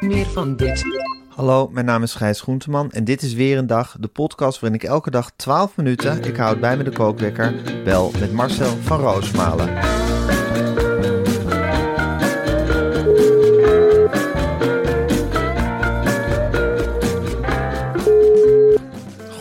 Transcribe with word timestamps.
Meer 0.00 0.26
van 0.26 0.56
dit. 0.56 0.84
Hallo, 1.28 1.68
mijn 1.72 1.86
naam 1.86 2.02
is 2.02 2.14
Gijs 2.14 2.40
Groenteman 2.40 2.90
en 2.90 3.04
dit 3.04 3.22
is 3.22 3.34
weer 3.34 3.58
een 3.58 3.66
dag, 3.66 3.96
de 4.00 4.08
podcast 4.08 4.60
waarin 4.60 4.80
ik 4.80 4.88
elke 4.88 5.10
dag 5.10 5.30
12 5.36 5.76
minuten, 5.76 6.24
ik 6.24 6.36
houd 6.36 6.60
bij 6.60 6.76
me 6.76 6.82
de 6.82 6.90
kookwekker, 6.90 7.54
bel 7.84 8.12
met 8.20 8.32
Marcel 8.32 8.76
van 8.82 9.00
Roosmalen. 9.00 9.68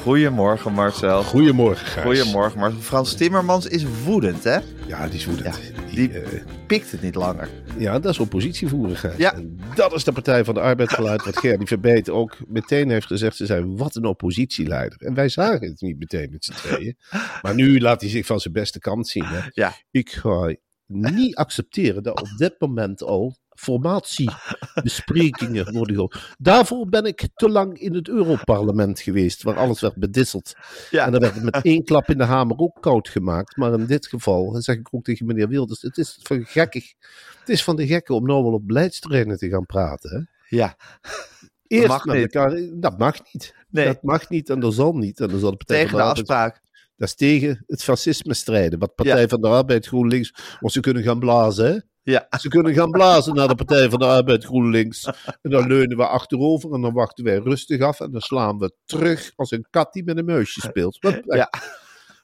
Goedemorgen 0.01 0.73
Marcel. 0.73 1.23
Goedemorgen, 1.23 1.85
Gijs. 1.85 2.05
Goedemorgen 2.05 2.59
Marcel. 2.59 2.81
Frans 2.81 3.16
Timmermans 3.16 3.67
is 3.67 3.85
woedend 4.03 4.44
hè? 4.44 4.57
Ja, 4.88 5.07
die 5.07 5.16
is 5.16 5.25
woedend. 5.25 5.59
Die, 5.95 6.11
eh, 6.11 6.41
pikt 6.67 6.91
het 6.91 7.01
niet 7.01 7.15
langer. 7.15 7.49
ja, 7.77 7.99
dat 7.99 8.11
is 8.11 8.19
oppositievoeren, 8.19 8.95
Gijs. 8.95 9.17
Ja. 9.17 9.33
En 9.33 9.59
dat 9.75 9.93
is 9.93 10.03
de 10.03 10.11
Partij 10.11 10.43
van 10.43 10.53
de 10.53 10.59
Arbeid 10.59 10.93
geluid. 10.93 11.25
Wat 11.25 11.38
Gerdy 11.38 11.65
Verbeet 11.65 12.09
ook 12.09 12.38
meteen 12.47 12.89
heeft 12.89 13.07
gezegd. 13.07 13.35
Ze 13.35 13.45
zei, 13.45 13.65
wat 13.65 13.95
een 13.95 14.05
oppositieleider. 14.05 15.01
En 15.01 15.13
wij 15.13 15.29
zagen 15.29 15.67
het 15.67 15.81
niet 15.81 15.99
meteen 15.99 16.29
met 16.31 16.45
z'n 16.45 16.53
tweeën. 16.53 16.97
Maar 17.41 17.55
nu 17.55 17.79
laat 17.79 18.01
hij 18.01 18.09
zich 18.09 18.25
van 18.25 18.39
zijn 18.39 18.53
beste 18.53 18.79
kant 18.79 19.07
zien. 19.07 19.25
Hè. 19.25 19.39
Ja. 19.51 19.73
Ik 19.91 20.11
ga 20.11 20.55
niet 20.85 21.35
accepteren 21.35 22.03
dat 22.03 22.21
op 22.21 22.38
dit 22.38 22.55
moment 22.59 23.03
al 23.03 23.35
formatiebesprekingen 23.55 25.71
worden 25.73 25.93
gehouden. 25.95 26.19
Daarvoor 26.37 26.89
ben 26.89 27.05
ik 27.05 27.27
te 27.35 27.49
lang 27.49 27.79
in 27.79 27.93
het 27.93 28.07
Europarlement 28.07 28.99
geweest, 28.99 29.43
waar 29.43 29.57
alles 29.57 29.81
werd 29.81 29.95
bedisseld. 29.95 30.53
Ja. 30.89 31.05
En 31.05 31.11
dan 31.11 31.21
werd 31.21 31.33
het 31.33 31.43
met 31.43 31.61
één 31.61 31.83
klap 31.83 32.09
in 32.09 32.17
de 32.17 32.23
hamer 32.23 32.57
ook 32.57 32.77
koud 32.81 33.09
gemaakt. 33.09 33.57
Maar 33.57 33.73
in 33.73 33.85
dit 33.85 34.07
geval, 34.07 34.51
dat 34.51 34.63
zeg 34.63 34.75
ik 34.75 34.87
ook 34.91 35.03
tegen 35.03 35.25
meneer 35.25 35.47
Wilders, 35.47 35.81
het 35.81 35.97
is 35.97 36.19
van 36.23 36.45
gekkig. 36.45 36.93
Het 37.39 37.49
is 37.49 37.63
van 37.63 37.75
de 37.75 37.87
gekken 37.87 38.15
om 38.15 38.25
nou 38.25 38.43
wel 38.43 38.53
op 38.53 38.67
beleidsterreinen 38.67 39.37
te 39.37 39.49
gaan 39.49 39.65
praten. 39.65 40.09
Hè? 40.09 40.19
Ja, 40.57 40.75
Eerst 41.67 41.87
mag 41.87 42.05
met 42.05 42.15
niet. 42.15 42.35
elkaar, 42.35 42.59
dat 42.73 42.97
mag 42.97 43.17
niet. 43.33 43.53
Nee. 43.69 43.85
Dat 43.85 44.03
mag 44.03 44.29
niet 44.29 44.49
en 44.49 44.59
dat 44.59 44.73
zal 44.73 44.93
niet. 44.93 45.19
En 45.19 45.27
dan 45.29 45.39
zal 45.39 45.51
de 45.51 45.57
Partij 45.57 45.81
tegen 45.83 45.97
de 45.97 46.03
afspraak. 46.03 46.61
Dat 46.97 47.07
is 47.07 47.15
tegen 47.15 47.63
het 47.67 47.83
fascisme 47.83 48.33
strijden. 48.33 48.79
Wat 48.79 48.95
Partij 48.95 49.21
Ja. 49.21 49.27
van 49.27 49.41
de 49.41 49.47
Arbeid 49.47 49.88
GroenLinks. 49.88 50.33
Want 50.59 50.73
ze 50.73 50.79
kunnen 50.79 51.03
gaan 51.03 51.19
blazen, 51.19 51.65
hè? 51.65 51.79
Ja. 52.05 52.27
Ze 52.39 52.47
kunnen 52.47 52.73
gaan 52.73 52.91
blazen 52.91 53.35
naar 53.35 53.47
de 53.47 53.55
Partij 53.55 53.89
van 53.89 53.99
de 53.99 54.05
Arbeid 54.05 54.43
GroenLinks. 54.43 55.05
En 55.41 55.49
dan 55.51 55.67
leunen 55.67 55.97
we 55.97 56.07
achterover 56.07 56.73
en 56.73 56.81
dan 56.81 56.93
wachten 56.93 57.23
wij 57.23 57.38
rustig 57.38 57.81
af. 57.81 57.99
En 57.99 58.11
dan 58.11 58.21
slaan 58.21 58.57
we 58.57 58.73
terug 58.85 59.31
als 59.35 59.51
een 59.51 59.67
kat 59.69 59.93
die 59.93 60.03
met 60.03 60.17
een 60.17 60.25
muisje 60.25 60.59
speelt. 60.59 60.97
Ja. 61.27 61.49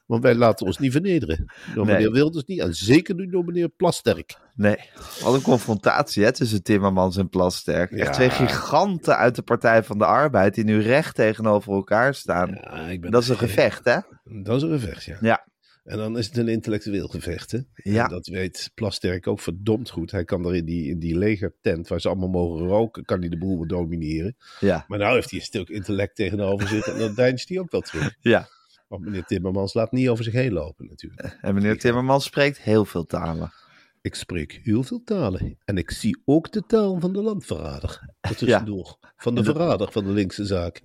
Want 0.06 0.22
wij 0.22 0.34
laten 0.34 0.66
ons 0.66 0.78
niet 0.78 0.92
vernederen. 0.92 1.52
Door 1.74 1.86
Nee. 1.86 1.94
meneer 1.94 2.12
Wilders 2.12 2.44
niet. 2.44 2.60
En 2.60 2.74
zeker 2.74 3.14
niet 3.14 3.32
door 3.32 3.44
meneer 3.44 3.68
Plasterk. 3.68 4.38
Nee, 4.54 4.76
wat 5.22 5.34
een 5.34 5.42
confrontatie 5.42 6.24
hè, 6.24 6.32
tussen 6.32 6.62
Timmermans 6.62 7.16
en 7.16 7.28
Plasterk. 7.28 7.90
Echt 7.92 8.12
twee 8.12 8.30
giganten 8.30 9.16
uit 9.16 9.34
de 9.34 9.42
Partij 9.42 9.82
van 9.82 9.98
de 9.98 10.04
Arbeid 10.04 10.54
die 10.54 10.64
nu 10.64 10.80
recht 10.82 11.14
tegenover 11.14 11.72
elkaar 11.72 12.14
staan. 12.14 12.58
Ja, 12.62 12.76
ik 12.86 13.00
ben 13.00 13.10
Dat 13.10 13.22
is 13.22 13.28
een 13.28 13.38
gevecht, 13.38 13.84
hè? 13.84 13.96
Dat 14.42 14.56
is 14.56 14.62
een 14.62 14.78
gevecht, 14.80 15.04
ja. 15.04 15.16
Ja. 15.20 15.46
En 15.82 15.96
dan 15.96 16.18
is 16.18 16.26
het 16.26 16.36
een 16.36 16.48
intellectueel 16.48 17.08
gevecht, 17.08 17.50
hè? 17.50 17.58
Ja. 17.74 18.04
En 18.04 18.10
dat 18.10 18.26
weet 18.26 18.70
Plasterk 18.74 19.26
ook 19.26 19.40
verdomd 19.40 19.90
goed. 19.90 20.10
Hij 20.10 20.24
kan 20.24 20.46
er 20.46 20.54
in 20.54 20.64
die, 20.64 20.90
in 20.90 20.98
die 20.98 21.18
legertent, 21.18 21.88
waar 21.88 22.00
ze 22.00 22.08
allemaal 22.08 22.28
mogen 22.28 22.66
roken, 22.66 23.04
kan 23.04 23.20
hij 23.20 23.28
de 23.28 23.38
boel 23.38 23.66
domineren. 23.66 24.36
Ja. 24.60 24.84
Maar 24.88 24.98
nou 24.98 25.14
heeft 25.14 25.30
hij 25.30 25.38
een 25.38 25.44
stuk 25.44 25.68
intellect 25.68 26.16
tegenover 26.16 26.68
zitten 26.68 26.92
en 26.92 26.98
dan 26.98 27.14
deinst 27.14 27.48
hij 27.48 27.58
ook 27.58 27.70
wel 27.70 27.80
terug. 27.80 28.16
ja. 28.20 28.48
Want 28.88 29.04
meneer 29.04 29.24
Timmermans 29.24 29.74
laat 29.74 29.92
niet 29.92 30.08
over 30.08 30.24
zich 30.24 30.32
heen 30.32 30.52
lopen 30.52 30.86
natuurlijk. 30.86 31.38
En 31.40 31.54
meneer 31.54 31.78
Timmermans 31.78 32.24
spreekt 32.24 32.60
heel 32.60 32.84
veel 32.84 33.06
talen. 33.06 33.52
Ik 34.00 34.14
spreek 34.14 34.60
heel 34.62 34.82
veel 34.82 35.02
talen. 35.04 35.58
En 35.64 35.76
ik 35.76 35.90
zie 35.90 36.22
ook 36.24 36.52
de 36.52 36.62
taal 36.66 37.00
van 37.00 37.12
de 37.12 37.22
landverrader. 37.22 38.00
Er 38.20 38.36
tussendoor. 38.36 38.98
Van 39.16 39.34
de 39.34 39.44
verrader 39.44 39.92
van 39.92 40.04
de 40.04 40.10
linkse 40.10 40.46
zaak. 40.46 40.82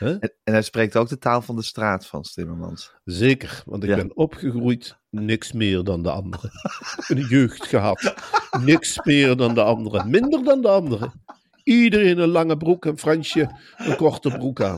En, 0.00 0.20
en 0.44 0.52
hij 0.52 0.62
spreekt 0.62 0.96
ook 0.96 1.08
de 1.08 1.18
taal 1.18 1.42
van 1.42 1.56
de 1.56 1.62
straat, 1.62 2.06
Frans 2.06 2.32
Timmermans. 2.32 2.94
Zeker, 3.04 3.62
want 3.64 3.82
ik 3.82 3.88
Ja. 3.88 3.96
ben 3.96 4.16
opgegroeid 4.16 4.98
niks 5.10 5.52
meer 5.52 5.84
dan 5.84 6.02
de 6.02 6.10
anderen. 6.10 6.50
Een 7.08 7.26
jeugd 7.26 7.66
gehad. 7.66 8.14
Niks 8.60 9.04
meer 9.04 9.36
dan 9.36 9.54
de 9.54 9.62
anderen. 9.62 10.10
Minder 10.10 10.44
dan 10.44 10.60
de 10.62 10.68
anderen. 10.68 11.22
Iedereen 11.62 12.18
een 12.18 12.28
lange 12.28 12.56
broek 12.56 12.86
en 12.86 12.98
Fransje 12.98 13.50
een 13.76 13.96
korte 13.96 14.28
broek 14.28 14.62
aan. 14.62 14.76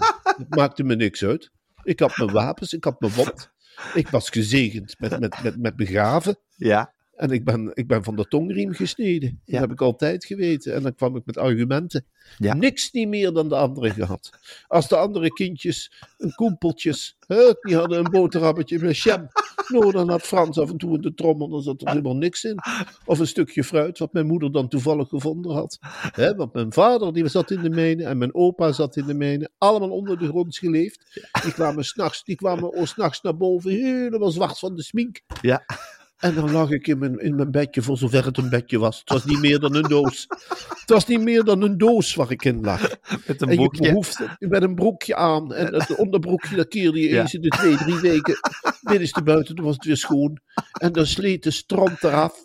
Maakte 0.49 0.83
me 0.83 0.97
niks 0.97 1.25
uit. 1.25 1.51
Ik 1.83 2.01
had 2.01 2.17
mijn 2.17 2.33
wapens, 2.33 2.73
ik 2.73 2.85
had 2.85 3.01
mijn 3.01 3.13
wond. 3.13 3.51
Ik 3.95 4.09
was 4.09 4.31
gezegend 4.31 4.95
met, 4.99 5.21
met, 5.21 5.43
met, 5.43 5.57
met 5.59 5.77
begraven. 5.77 6.37
Ja. 6.57 6.93
En 7.23 7.31
ik 7.31 7.45
ben, 7.45 7.71
ik 7.75 7.87
ben 7.87 8.05
van 8.05 8.17
de 8.17 8.29
tongriem 8.29 8.73
gesneden. 8.73 9.41
Dat 9.45 9.61
heb 9.61 9.73
ik 9.73 9.81
altijd 9.81 10.25
geweten. 10.25 10.75
En 10.75 10.83
dan 10.83 10.95
kwam 10.95 11.17
ik 11.17 11.23
met 11.25 11.39
argumenten. 11.39 12.07
Ja. 12.39 12.55
Niks 12.55 12.93
niet 12.93 13.09
meer 13.09 13.33
dan 13.33 13.49
de 13.49 13.57
anderen 13.57 13.91
gehad. 13.91 14.31
Als 14.67 14.89
de 14.89 14.97
andere 14.97 15.33
kindjes, 15.33 15.93
een 16.19 16.35
koempeltjes, 16.35 17.17
hè, 17.27 17.55
die 17.61 17.77
hadden 17.77 17.99
een 17.99 18.11
boterhammetje 18.11 18.79
met 18.79 18.99
jam. 18.99 19.29
Nou, 19.69 19.93
dan 19.93 20.11
had 20.11 20.23
Frans 20.23 20.59
af 20.59 20.71
en 20.71 20.77
toe 20.77 20.95
in 20.95 21.01
de 21.01 21.15
trommel, 21.15 21.49
dan 21.49 21.63
zat 21.63 21.83
er 21.83 21.89
helemaal 21.89 22.17
niks 22.17 22.45
in. 22.45 22.59
Of 23.05 23.19
een 23.19 23.27
stukje 23.27 23.65
fruit, 23.65 23.99
wat 23.99 24.13
mijn 24.13 24.27
moeder 24.27 24.53
dan 24.53 24.69
toevallig 24.69 25.09
gevonden 25.09 25.53
had. 25.53 25.79
Hè, 26.13 26.35
want 26.35 26.53
mijn 26.53 26.73
vader 26.73 27.13
die 27.13 27.29
zat 27.29 27.51
in 27.51 27.63
de 27.63 27.71
mijnen 27.71 28.07
en 28.07 28.19
mijn 28.19 28.35
opa 28.35 28.73
zat 28.73 28.97
in 28.97 29.07
de 29.07 29.15
mijnen. 29.15 29.51
Allemaal 29.59 29.91
onder 29.91 30.19
de 30.19 30.27
grond 30.27 30.59
geleefd. 30.59 31.31
Die 31.43 31.53
kwamen 31.53 31.85
s'nachts, 31.85 32.25
die 32.25 32.37
kwamen 32.37 32.73
oh, 32.73 32.85
's 32.85 32.97
nachts 32.97 33.21
naar 33.23 33.37
boven, 33.37 33.71
helemaal 33.71 34.31
zwart 34.31 34.59
van 34.59 34.77
de 34.77 34.83
smink. 34.83 35.21
Ja. 35.41 35.65
En 36.23 36.35
dan 36.35 36.51
lag 36.53 36.71
ik 36.71 36.87
in 36.87 36.99
mijn, 36.99 37.19
in 37.19 37.35
mijn 37.35 37.51
bedje, 37.51 37.83
voor 37.83 37.97
zover 37.99 38.25
het 38.25 38.39
een 38.39 38.49
bedje 38.49 38.79
was. 38.79 38.99
Het 38.99 39.09
was 39.09 39.25
niet 39.25 39.41
meer 39.41 39.59
dan 39.59 39.75
een 39.75 39.83
doos. 39.89 40.27
Het 40.69 40.83
was 40.91 41.07
niet 41.07 41.21
meer 41.21 41.45
dan 41.45 41.63
een 41.63 41.79
doos 41.79 42.15
waar 42.15 42.31
ik 42.31 42.45
in 42.45 42.61
lag. 42.61 42.81
Met 43.27 43.41
een 43.43 43.49
en 43.49 43.61
je 43.61 43.69
behoefde, 43.71 44.37
met 44.39 44.63
een 44.63 44.75
broekje 44.75 45.15
aan. 45.17 45.55
En 45.55 45.75
het 45.75 45.97
onderbroekje, 45.97 46.57
dat 46.57 46.69
keerde 46.69 47.01
je 47.01 47.09
Ja. 47.09 47.21
eens 47.21 47.35
in 47.35 47.41
de 47.41 47.49
twee, 47.49 47.77
drie 47.77 47.99
weken. 48.01 48.35
Binnenste 48.83 49.23
buiten, 49.23 49.55
toen 49.55 49.65
was 49.65 49.75
het 49.75 49.85
weer 49.85 49.97
schoon. 49.97 50.39
En 50.73 50.93
dan 50.93 51.07
sleet 51.07 51.43
de 51.43 51.51
stront 51.51 52.03
eraf. 52.05 52.45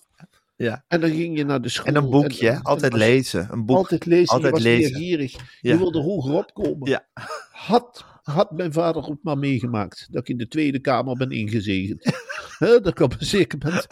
Ja. 0.56 0.84
En 0.88 1.02
dan 1.02 1.09
ging 1.09 1.38
je 1.38 1.46
naar 1.46 1.62
de 1.62 1.70
school. 1.70 1.86
En 1.86 1.96
een 1.96 2.09
boekje, 2.09 2.47
En- 2.47 2.53
hè? 2.53 2.59
en- 2.59 2.64
altijd 2.64 2.91
en- 2.91 2.97
lezen. 2.97 3.47
Een 3.52 3.66
boek. 3.66 3.78
Altijd 3.78 4.06
lezen, 4.06 4.28
Altijd 4.34 4.58
je 4.58 4.64
was 4.64 4.64
lezen. 4.64 4.91
leergierig. 4.91 5.32
Ja. 5.34 5.40
Je 5.72 5.78
wilde 5.78 6.00
hoger 6.02 6.34
opkomen. 6.34 6.90
Ja. 6.90 7.08
Had, 7.52 8.06
had 8.23 8.52
mijn 8.52 8.73
vader 8.73 9.08
ook 9.09 9.20
maar 9.22 9.38
meegemaakt 9.38 10.08
dat 10.12 10.22
ik 10.22 10.30
in 10.30 10.38
de 10.38 10.47
Tweede 10.47 10.80
Kamer 10.80 11.16
ben 11.16 11.32
ingezegend. 11.32 12.12
Dat 12.59 12.88
ik 12.88 13.00
op 13.00 13.14
een 13.20 13.26
zeker 13.26 13.58
moment, 13.64 13.88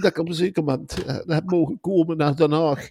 dat 0.00 0.04
ik 0.04 0.18
op 0.18 0.28
een 0.28 0.34
zeker 0.34 0.64
moment 0.64 1.04
eh, 1.04 1.18
heb 1.26 1.44
mogen 1.44 1.80
komen 1.80 2.16
naar 2.16 2.36
Den 2.36 2.52
Haag. 2.52 2.90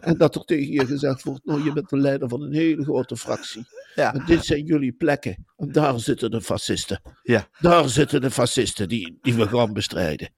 En 0.00 0.18
dat 0.18 0.34
er 0.34 0.44
tegen 0.44 0.72
je 0.72 0.86
gezegd 0.86 1.22
wordt, 1.22 1.44
nou 1.44 1.64
je 1.64 1.72
bent 1.72 1.88
de 1.88 1.96
leider 1.96 2.28
van 2.28 2.42
een 2.42 2.52
hele 2.54 2.84
grote 2.84 3.16
fractie. 3.16 3.66
Ja. 3.94 4.14
En 4.14 4.24
dit 4.26 4.44
zijn 4.44 4.64
jullie 4.64 4.92
plekken. 4.92 5.46
En 5.56 5.72
daar 5.72 6.00
zitten 6.00 6.30
de 6.30 6.40
fascisten. 6.40 7.00
Ja. 7.22 7.48
Daar 7.60 7.88
zitten 7.88 8.20
de 8.20 8.30
fascisten 8.30 8.88
die, 8.88 9.18
die 9.22 9.34
we 9.34 9.48
gaan 9.48 9.72
bestrijden. 9.72 10.32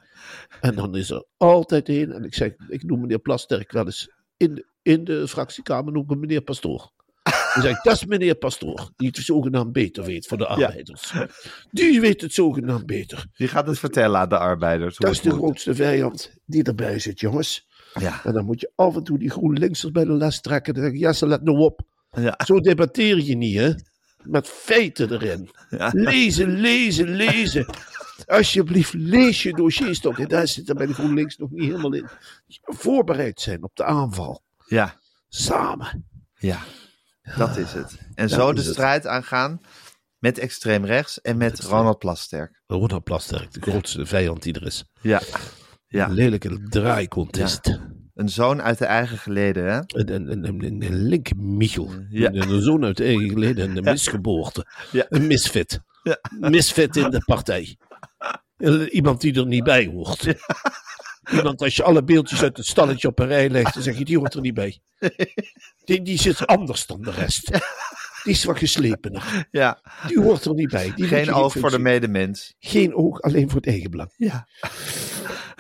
En 0.60 0.74
dan 0.74 0.96
is 0.96 1.10
er 1.10 1.24
altijd 1.36 1.88
één. 1.88 2.12
En 2.12 2.24
ik 2.24 2.34
zeg, 2.34 2.52
ik 2.68 2.82
noem 2.82 3.00
meneer 3.00 3.18
Plasterk 3.18 3.72
wel 3.72 3.84
eens 3.84 4.10
in 4.36 4.54
de, 4.54 4.66
in 4.82 5.04
de 5.04 5.28
fractiekamer 5.28 5.92
noem 5.92 6.10
ik 6.10 6.18
meneer 6.18 6.40
Pastoor. 6.40 6.92
Dan 7.56 7.64
zeg 7.64 7.76
ik, 7.76 7.82
dat 7.82 7.94
is 7.94 8.04
meneer 8.04 8.34
Pastoor, 8.34 8.90
die 8.96 9.08
het 9.08 9.16
zogenaamd 9.16 9.72
beter 9.72 10.04
weet 10.04 10.26
voor 10.26 10.38
de 10.38 10.46
arbeiders. 10.46 11.12
Die 11.70 12.00
weet 12.00 12.20
het 12.20 12.32
zogenaamd 12.32 12.86
beter. 12.86 13.26
Die 13.36 13.48
gaat 13.48 13.66
het 13.66 13.78
vertellen 13.78 14.20
aan 14.20 14.28
de 14.28 14.38
arbeiders. 14.38 14.96
Dat 14.96 15.10
is 15.10 15.20
de 15.20 15.30
grootste 15.30 15.74
vijand 15.74 16.32
die 16.44 16.62
erbij 16.62 16.98
zit, 16.98 17.20
jongens. 17.20 17.66
Ja. 17.94 18.20
En 18.24 18.32
dan 18.32 18.44
moet 18.44 18.60
je 18.60 18.72
af 18.74 18.96
en 18.96 19.04
toe 19.04 19.18
die 19.18 19.30
GroenLinksers 19.30 19.92
bij 19.92 20.04
de 20.04 20.12
les 20.12 20.40
trekken. 20.40 20.74
Dan 20.74 20.82
denk 20.82 20.94
ik, 20.94 21.00
ja, 21.00 21.12
ze 21.12 21.26
let 21.26 21.42
nou 21.42 21.58
op. 21.58 21.80
Ja. 22.10 22.38
Zo 22.44 22.60
debatteer 22.60 23.20
je 23.20 23.36
niet, 23.36 23.56
hè? 23.56 23.72
Met 24.22 24.48
feiten 24.48 25.12
erin. 25.12 25.50
Ja. 25.70 25.90
Lezen, 25.92 26.48
lezen, 26.48 27.08
lezen. 27.08 27.66
Alsjeblieft, 28.26 28.94
lees 28.94 29.42
je 29.42 29.52
dossiers 29.52 30.00
toch. 30.00 30.18
En 30.18 30.28
daar 30.28 30.48
zit 30.48 30.68
er 30.68 30.74
bij 30.74 30.86
de 30.86 30.94
GroenLinks 30.94 31.36
nog 31.36 31.50
niet 31.50 31.64
helemaal 31.64 31.94
in. 31.94 32.08
Voorbereid 32.62 33.40
zijn 33.40 33.62
op 33.62 33.76
de 33.76 33.84
aanval. 33.84 34.42
Ja. 34.66 35.00
Samen. 35.28 36.06
Ja. 36.38 36.58
Dat 37.36 37.56
is 37.56 37.72
het. 37.72 37.98
En 38.14 38.28
zo 38.28 38.52
de 38.52 38.60
het. 38.60 38.70
strijd 38.70 39.06
aangaan 39.06 39.60
met 40.18 40.38
extreem 40.38 40.84
rechts 40.84 41.20
en 41.20 41.36
met 41.36 41.60
Ronald 41.60 41.98
Plasterk. 41.98 42.62
Ronald 42.66 43.04
Plasterk, 43.04 43.52
de 43.52 43.60
grootste 43.60 44.06
vijand 44.06 44.42
die 44.42 44.54
er 44.54 44.66
is. 44.66 44.84
Ja. 45.00 45.20
Ja. 45.88 46.06
Een 46.06 46.14
lelijke 46.14 46.62
draaicontest. 46.68 47.78
Een 48.14 48.28
zoon 48.28 48.62
uit 48.62 48.78
de 48.78 48.84
eigen 48.84 49.18
geleden, 49.18 49.64
hè? 49.64 49.80
Een, 49.86 50.30
een, 50.30 50.82
een, 50.82 51.02
link 51.02 51.34
Michel. 51.36 51.90
Ja. 52.08 52.32
Een, 52.32 52.62
zoon 52.62 52.84
uit 52.84 53.00
eigen 53.00 53.28
geleden. 53.28 53.76
Een 53.76 53.84
misgeboorte. 53.84 54.66
Ja. 54.92 55.06
Een 55.08 55.26
misfit. 55.26 55.80
Ja. 56.02 56.18
Misfit 56.30 56.96
in 56.96 57.10
de 57.10 57.22
partij. 57.24 57.76
Iemand 58.90 59.20
die 59.20 59.34
er 59.34 59.46
niet 59.46 59.64
bij 59.64 59.86
hoort. 59.86 60.26
Iemand, 61.32 61.62
als 61.62 61.76
je 61.76 61.82
alle 61.82 62.04
beeldjes 62.04 62.42
uit 62.42 62.56
het 62.56 62.66
stalletje 62.66 63.08
op 63.08 63.18
een 63.18 63.26
rij 63.26 63.50
legt, 63.50 63.74
dan 63.74 63.82
zeg 63.82 63.98
je, 63.98 64.04
die 64.04 64.18
hoort 64.18 64.34
er 64.34 64.40
niet 64.40 64.54
bij. 64.54 64.80
Die, 65.84 66.02
die 66.02 66.18
zit 66.18 66.46
anders 66.46 66.86
dan 66.86 67.02
de 67.02 67.10
rest. 67.10 67.50
Die 68.24 68.34
is 68.34 68.44
wat 68.44 68.58
geslepener. 68.58 69.46
Ja. 69.50 69.80
Die 70.06 70.20
hoort 70.20 70.44
er 70.44 70.54
niet 70.54 70.70
bij. 70.70 70.92
Die 70.94 71.06
Geen 71.06 71.32
oog 71.32 71.52
voor 71.52 71.70
de 71.70 71.78
medemens. 71.78 72.54
Geen 72.58 72.94
oog, 72.94 73.20
alleen 73.20 73.50
voor 73.50 73.60
het 73.60 73.68
eigen 73.68 73.90
belang. 73.90 74.12
Ja. 74.16 74.48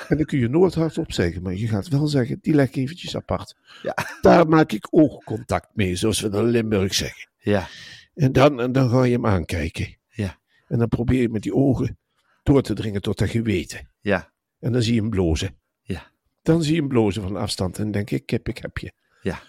En 0.08 0.16
dan 0.16 0.26
kun 0.26 0.38
je 0.38 0.48
nooit 0.48 0.74
hardop 0.74 1.12
zeggen, 1.12 1.42
maar 1.42 1.54
je 1.54 1.68
gaat 1.68 1.88
wel 1.88 2.06
zeggen, 2.06 2.38
die 2.40 2.54
leg 2.54 2.68
ik 2.68 2.76
eventjes 2.76 3.16
apart. 3.16 3.56
Ja. 3.82 3.94
Daar 4.20 4.48
maak 4.48 4.72
ik 4.72 4.86
oogcontact 4.90 5.68
mee, 5.74 5.96
zoals 5.96 6.20
we 6.20 6.28
in 6.28 6.44
Limburg 6.44 6.94
zeggen. 6.94 7.28
Ja. 7.38 7.68
En 8.14 8.32
dan, 8.32 8.60
en 8.60 8.72
dan 8.72 8.90
ga 8.90 9.04
je 9.04 9.12
hem 9.12 9.26
aankijken. 9.26 9.96
Ja. 10.08 10.38
En 10.66 10.78
dan 10.78 10.88
probeer 10.88 11.20
je 11.20 11.28
met 11.28 11.42
die 11.42 11.54
ogen 11.54 11.98
door 12.42 12.62
te 12.62 12.74
dringen 12.74 13.00
tot 13.02 13.18
dat 13.18 13.30
geweten. 13.30 13.90
Ja. 14.00 14.32
En 14.58 14.72
dan 14.72 14.82
zie 14.82 14.94
je 14.94 15.00
hem 15.00 15.10
blozen. 15.10 15.58
Ja. 15.82 16.10
Dan 16.42 16.62
zie 16.62 16.74
je 16.74 16.80
hem 16.80 16.88
blozen 16.88 17.22
van 17.22 17.36
afstand 17.36 17.76
en 17.76 17.82
dan 17.82 17.92
denk 17.92 18.10
ik, 18.10 18.26
kip, 18.26 18.48
ik 18.48 18.58
heb 18.58 18.78
je. 18.78 18.92
Ja. 19.22 19.42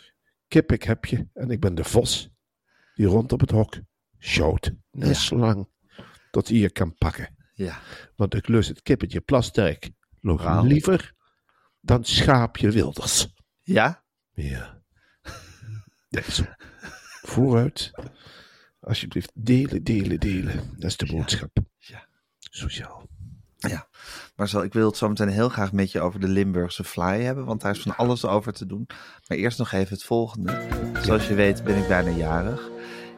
Kip, 0.48 0.72
ik 0.72 0.84
heb 0.84 1.06
je. 1.06 1.28
En 1.34 1.50
ik 1.50 1.60
ben 1.60 1.76
de 1.76 1.84
vos 1.84 2.30
die 2.96 3.06
rond 3.06 3.32
op 3.32 3.40
het 3.40 3.52
hok 3.52 3.80
sjouwt. 4.20 4.72
Net 4.92 5.28
Ja. 5.28 5.66
tot 6.32 6.48
hij 6.48 6.58
je 6.58 6.70
kan 6.72 6.96
pakken. 6.98 7.36
Ja. 7.54 7.80
Want 8.16 8.34
ik 8.34 8.48
lust 8.48 8.70
het 8.70 8.82
kippetje 8.82 9.22
plasterk 9.22 9.90
nog 10.22 10.44
Wauw. 10.44 10.64
liever 10.66 11.14
dan 11.82 12.04
schaapje 12.06 12.72
wilders. 12.72 13.28
Ja? 13.62 14.06
Ja. 14.34 14.82
Vooruit. 17.22 17.92
Alsjeblieft, 18.80 19.32
delen, 19.34 19.84
delen, 19.84 20.20
delen. 20.20 20.74
Dat 20.76 20.90
is 20.90 20.98
de 20.98 21.06
boodschap. 21.06 21.58
Ja. 21.78 22.08
Sociaal. 22.40 23.08
Ja. 23.58 23.88
Marcel, 24.36 24.64
ik 24.64 24.74
wil 24.74 24.88
het 24.88 24.98
zo 24.98 25.08
meteen 25.10 25.28
heel 25.28 25.50
graag 25.50 25.72
met 25.72 25.92
je 25.92 26.02
over 26.02 26.20
de 26.20 26.28
Limburgse 26.28 26.84
fly 26.84 27.22
hebben, 27.22 27.46
want 27.46 27.62
daar 27.62 27.72
is 27.72 27.82
van 27.82 27.96
alles 27.96 28.26
over 28.26 28.54
te 28.54 28.66
doen. 28.66 28.88
Maar 29.28 29.38
eerst 29.38 29.58
nog 29.58 29.72
even 29.72 29.94
het 29.94 30.04
volgende. 30.04 30.68
Zoals 31.02 31.28
je 31.28 31.34
weet 31.34 31.64
ben 31.64 31.78
ik 31.78 31.88
bijna 31.88 32.10
jarig. 32.10 32.70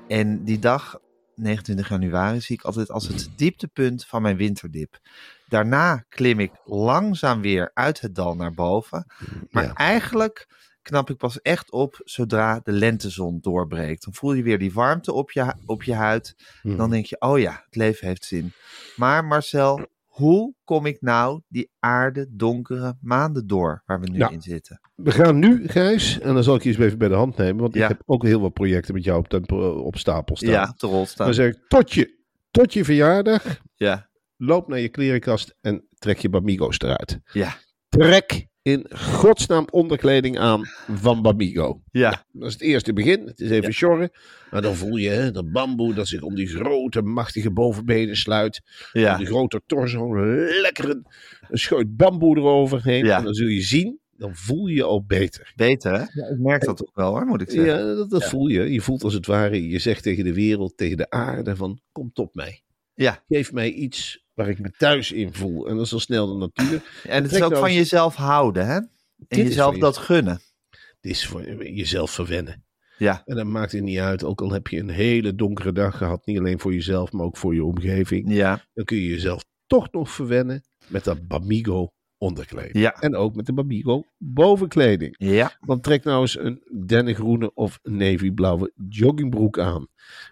En 0.07 0.43
die 0.43 0.59
dag, 0.59 0.99
29 1.35 1.89
januari, 1.89 2.41
zie 2.41 2.55
ik 2.55 2.63
altijd 2.63 2.91
als 2.91 3.07
het 3.07 3.29
dieptepunt 3.35 4.05
van 4.05 4.21
mijn 4.21 4.37
winterdip. 4.37 4.99
Daarna 5.47 6.05
klim 6.09 6.39
ik 6.39 6.51
langzaam 6.65 7.41
weer 7.41 7.71
uit 7.73 8.01
het 8.01 8.15
dal 8.15 8.35
naar 8.35 8.53
boven. 8.53 9.05
Maar 9.49 9.63
Ja. 9.63 9.73
eigenlijk 9.73 10.47
knap 10.81 11.09
ik 11.09 11.17
pas 11.17 11.41
echt 11.41 11.71
op 11.71 12.01
zodra 12.03 12.59
de 12.63 12.71
lentezon 12.71 13.37
doorbreekt. 13.41 14.03
Dan 14.03 14.13
voel 14.13 14.33
je 14.33 14.43
weer 14.43 14.59
die 14.59 14.73
warmte 14.73 15.13
op 15.13 15.31
je, 15.31 15.53
op 15.65 15.83
je 15.83 15.93
huid. 15.93 16.35
Hmm. 16.61 16.77
Dan 16.77 16.89
denk 16.89 17.05
je, 17.05 17.19
oh 17.21 17.39
ja, 17.39 17.61
het 17.65 17.75
leven 17.75 18.07
heeft 18.07 18.25
zin. 18.25 18.53
Maar 18.95 19.25
Marcel, 19.25 19.87
hoe 20.19 20.53
kom 20.63 20.85
ik 20.85 21.01
nou 21.01 21.41
die 21.47 21.69
aarde 21.79 22.27
donkere 22.29 22.97
maanden 23.01 23.47
door 23.47 23.83
waar 23.85 23.99
we 23.99 24.09
nu 24.09 24.19
in 24.25 24.41
zitten? 24.41 24.79
We 24.95 25.11
gaan 25.11 25.39
nu, 25.39 25.67
Gijs, 25.67 26.19
en 26.19 26.33
dan 26.33 26.43
zal 26.43 26.55
ik 26.55 26.63
je 26.63 26.69
eens 26.69 26.77
even 26.77 26.97
bij 26.97 27.07
de 27.07 27.15
hand 27.15 27.37
nemen, 27.37 27.61
want 27.61 27.73
Ja. 27.73 27.81
ik 27.83 27.87
heb 27.89 28.01
ook 28.05 28.23
heel 28.23 28.41
wat 28.41 28.53
projecten 28.53 28.93
met 28.93 29.03
jou 29.03 29.19
op, 29.19 29.27
tempo, 29.27 29.69
op 29.69 29.97
stapel 29.97 30.35
staan. 30.37 30.49
Ja, 30.49 30.73
te 30.77 30.87
rol 30.87 31.05
staan. 31.05 31.25
Dan 31.25 31.35
zeg 31.35 31.53
ik, 31.53 31.59
tot 31.67 31.93
je, 31.93 32.17
tot 32.51 32.73
je 32.73 32.83
verjaardag, 32.83 33.61
Ja, 33.75 34.09
loop 34.37 34.67
naar 34.67 34.79
je 34.79 34.89
klerenkast 34.89 35.55
en 35.61 35.87
trek 35.99 36.17
je 36.17 36.29
Bamigo's 36.29 36.79
eruit. 36.79 37.19
ja, 37.33 37.53
Trek 37.89 38.47
in 38.61 38.85
godsnaam 38.95 39.65
onderkleding 39.71 40.39
aan 40.39 40.61
van 40.91 41.21
Bamigo. 41.21 41.81
ja, 41.91 42.25
Dat 42.31 42.47
is 42.47 42.53
het 42.53 42.61
eerste 42.61 42.93
begin. 42.93 43.27
Het 43.27 43.39
is 43.39 43.49
even 43.49 43.73
sjorren. 43.73 44.09
Maar 44.51 44.61
dan 44.61 44.75
voel 44.75 44.95
je 44.95 45.09
hè, 45.09 45.31
dat 45.31 45.51
bamboe 45.51 45.93
dat 45.93 46.07
zich 46.07 46.21
om 46.21 46.35
die 46.35 46.47
grote, 46.47 47.01
machtige 47.01 47.51
bovenbenen 47.51 48.15
sluit. 48.15 48.61
Om 48.93 49.01
ja, 49.01 49.17
die 49.17 49.25
grote 49.25 49.61
torso. 49.65 50.15
Lekker 50.61 50.89
een, 50.89 51.05
een 51.49 51.57
scheut 51.57 51.95
bamboe 51.95 52.37
eroverheen. 52.37 53.05
Ja. 53.05 53.17
En 53.17 53.23
dan 53.23 53.33
zul 53.33 53.47
je 53.47 53.61
zien, 53.61 53.99
dan 54.17 54.35
voel 54.35 54.67
je 54.67 54.75
je 54.75 54.83
al 54.83 55.03
beter. 55.05 55.53
beter 55.55 55.91
hè? 55.91 56.21
Ja, 56.21 56.27
ik 56.29 56.39
merk 56.39 56.63
dat 56.65 56.77
toch 56.77 56.91
wel 56.93 57.11
hoor, 57.11 57.25
moet 57.25 57.41
ik 57.41 57.49
zeggen. 57.49 57.87
Ja, 57.87 57.93
dat, 57.95 58.09
dat 58.09 58.25
voel 58.25 58.47
je. 58.47 58.71
Je 58.73 58.81
voelt 58.81 59.03
als 59.03 59.13
het 59.13 59.25
ware, 59.25 59.69
je 59.69 59.79
zegt 59.79 60.03
tegen 60.03 60.23
de 60.23 60.33
wereld, 60.33 60.77
tegen 60.77 60.97
de 60.97 61.09
aarde 61.09 61.55
van, 61.55 61.79
kom 61.91 62.11
op 62.13 62.35
mij. 62.35 62.61
Ja, 62.93 63.23
Geef 63.27 63.51
mij 63.51 63.71
iets 63.71 64.25
waar 64.39 64.49
ik 64.49 64.59
me 64.59 64.71
thuis 64.77 65.11
in 65.11 65.33
voel. 65.33 65.67
En 65.67 65.75
dat 65.75 65.85
is 65.85 65.93
al 65.93 65.99
snel 65.99 66.27
de 66.27 66.35
natuur. 66.55 66.81
en 67.03 67.23
het 67.23 67.31
is 67.31 67.41
ook 67.41 67.49
nou 67.49 67.61
van 67.61 67.69
eens- 67.69 67.77
jezelf 67.77 68.15
houden 68.15 68.65
hè? 68.67 68.75
En 68.75 68.87
Dit 69.27 69.37
jezelf 69.47 69.77
dat 69.77 69.97
gunnen. 69.97 70.39
Het 70.69 71.11
is 71.11 71.25
voor 71.27 71.63
jezelf 71.63 72.11
verwennen. 72.11 72.63
Ja, 72.97 73.21
En 73.25 73.35
dat 73.35 73.45
maakt 73.45 73.71
het 73.71 73.83
niet 73.83 73.99
uit, 73.99 74.23
ook 74.23 74.41
al 74.41 74.51
heb 74.51 74.67
je 74.67 74.79
een 74.79 74.89
hele 74.89 75.35
donkere 75.35 75.71
dag 75.71 75.97
gehad, 75.97 76.25
niet 76.25 76.37
alleen 76.39 76.59
voor 76.59 76.73
jezelf, 76.73 77.11
maar 77.11 77.25
ook 77.25 77.37
voor 77.37 77.53
je 77.53 77.63
omgeving. 77.63 78.33
ja, 78.33 78.65
Dan 78.73 78.85
kun 78.85 78.97
je 78.97 79.07
jezelf 79.09 79.43
toch 79.67 79.91
nog 79.91 80.11
verwennen 80.11 80.63
met 80.87 81.03
dat 81.03 81.27
Bamigo 81.27 81.91
onderkleding. 82.17 82.77
ja, 82.77 82.91
En 82.93 83.15
ook 83.15 83.35
met 83.35 83.45
de 83.45 83.53
Bamigo 83.53 84.03
bovenkleding. 84.17 85.15
ja, 85.17 85.57
Want 85.59 85.83
trek 85.83 86.03
nou 86.03 86.21
eens 86.21 86.39
een 86.39 86.61
dennengroene 86.85 87.53
of 87.53 87.79
navyblauwe 87.83 88.71
joggingbroek 88.89 89.59
aan. 89.59 89.87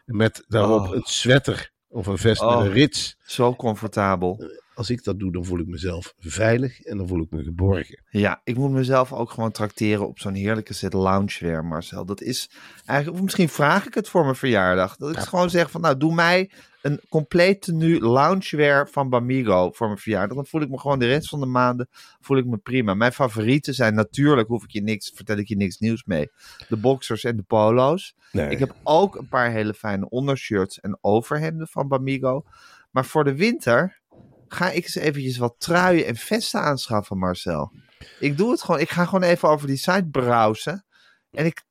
Met 0.05 0.43
daarop 0.47 0.81
Oh. 0.87 0.95
een 0.95 1.01
sweater 1.05 1.71
of 1.89 2.07
een 2.07 2.17
vest 2.17 2.41
Oh. 2.41 2.57
met 2.57 2.65
een 2.65 2.71
rits. 2.73 3.17
zo 3.25 3.55
comfortabel. 3.55 4.43
Als 4.73 4.89
ik 4.89 5.03
dat 5.03 5.19
doe, 5.19 5.31
dan 5.31 5.45
voel 5.45 5.59
ik 5.59 5.67
mezelf 5.67 6.13
veilig 6.19 6.81
en 6.81 6.97
dan 6.97 7.07
voel 7.07 7.21
ik 7.21 7.29
me 7.31 7.43
geborgen. 7.43 8.03
Ja, 8.09 8.41
ik 8.43 8.55
moet 8.57 8.71
mezelf 8.71 9.13
ook 9.13 9.31
gewoon 9.31 9.51
trakteren 9.51 10.07
op 10.07 10.19
zo'n 10.19 10.33
heerlijke 10.33 10.73
set 10.73 10.93
loungewear, 10.93 11.65
Marcel. 11.65 12.05
Dat 12.05 12.21
is 12.21 12.49
eigenlijk, 12.85 13.17
of 13.17 13.23
misschien 13.23 13.49
vraag 13.49 13.87
ik 13.87 13.93
het 13.93 14.09
voor 14.09 14.23
mijn 14.23 14.35
verjaardag. 14.35 14.95
Dat 14.95 15.11
ik 15.15 15.19
gewoon 15.19 15.49
zeg 15.49 15.71
van, 15.71 15.81
nou, 15.81 15.97
doe 15.97 16.13
mij 16.13 16.49
een 16.81 17.01
compleet 17.09 17.61
tenue 17.61 17.99
loungewear 17.99 18.89
van 18.89 19.09
Bamigo 19.09 19.71
voor 19.71 19.87
mijn 19.87 19.99
verjaardag. 19.99 20.35
Dan 20.35 20.45
voel 20.45 20.61
ik 20.61 20.69
me 20.69 20.79
gewoon 20.79 20.99
de 20.99 21.05
rest 21.05 21.29
van 21.29 21.39
de 21.39 21.45
maanden, 21.45 21.89
voel 22.19 22.37
ik 22.37 22.45
me 22.45 22.57
prima. 22.57 22.93
Mijn 22.93 23.13
favorieten 23.13 23.73
zijn 23.73 23.93
natuurlijk, 23.93 24.47
hoef 24.47 24.63
ik 24.63 24.71
je 24.71 24.81
niks, 24.81 25.11
vertel 25.15 25.37
ik 25.37 25.47
je 25.47 25.55
niks 25.55 25.77
nieuws 25.77 26.03
mee, 26.03 26.31
de 26.67 26.77
boxers 26.77 27.23
en 27.23 27.35
de 27.35 27.43
polo's. 27.43 28.15
Nee. 28.31 28.49
Ik 28.49 28.59
heb 28.59 28.75
ook 28.83 29.15
een 29.15 29.27
paar 29.27 29.51
hele 29.51 29.73
fijne 29.73 30.09
ondershirts 30.09 30.79
en 30.79 30.97
overhemden 31.01 31.67
van 31.67 31.87
Bamigo. 31.87 32.43
Maar 32.91 33.05
voor 33.05 33.23
de 33.23 33.35
winter 33.35 34.01
ga 34.47 34.71
ik 34.71 34.83
eens 34.83 34.95
eventjes 34.95 35.37
wat 35.37 35.55
truien 35.57 36.05
en 36.05 36.15
vesten 36.15 36.61
aanschaffen, 36.61 37.17
Marcel. 37.17 37.71
Ik 38.19 38.37
doe 38.37 38.51
het 38.51 38.61
gewoon. 38.61 38.79
Ik 38.79 38.89
ga 38.89 39.05
gewoon 39.05 39.23
even 39.23 39.49
over 39.49 39.67
die 39.67 39.77
site 39.77 40.07
browsen. 40.11 40.85
En 41.31 41.45
ik 41.45 41.63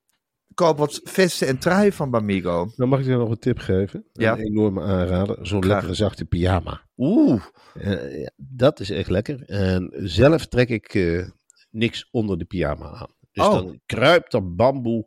koop 0.57 0.79
wat 0.79 1.01
vesten 1.05 1.47
en 1.49 1.59
truien 1.59 1.93
van 1.93 2.11
Bamigo. 2.11 2.73
Dan 2.77 2.89
mag 2.89 2.99
ik 3.01 3.05
je 3.07 3.17
nog 3.17 3.31
een 3.31 3.39
tip 3.39 3.59
geven. 3.59 4.05
Ja. 4.13 4.33
Een 4.33 4.45
enorme 4.45 4.83
aanrader. 4.83 5.39
Zo'n 5.47 5.67
lekkere 5.67 5.95
zachte 5.95 6.25
pyjama. 6.25 6.81
Oeh, 6.97 7.43
Eh, 7.75 8.21
ja, 8.21 8.31
dat 8.37 8.81
is 8.81 8.91
echt 8.91 9.11
lekker. 9.11 9.43
En 9.47 9.91
zelf 9.97 10.47
trek 10.47 10.69
ik 10.69 10.95
eh, 10.95 11.27
niks 11.71 12.09
onder 12.11 12.39
de 12.39 12.45
pyjama 12.45 12.91
aan. 12.91 13.11
Dus 13.33 13.47
Oh. 13.47 13.53
dan 13.53 13.81
kruipt 13.87 14.31
dat 14.33 14.57
bamboe. 14.57 15.05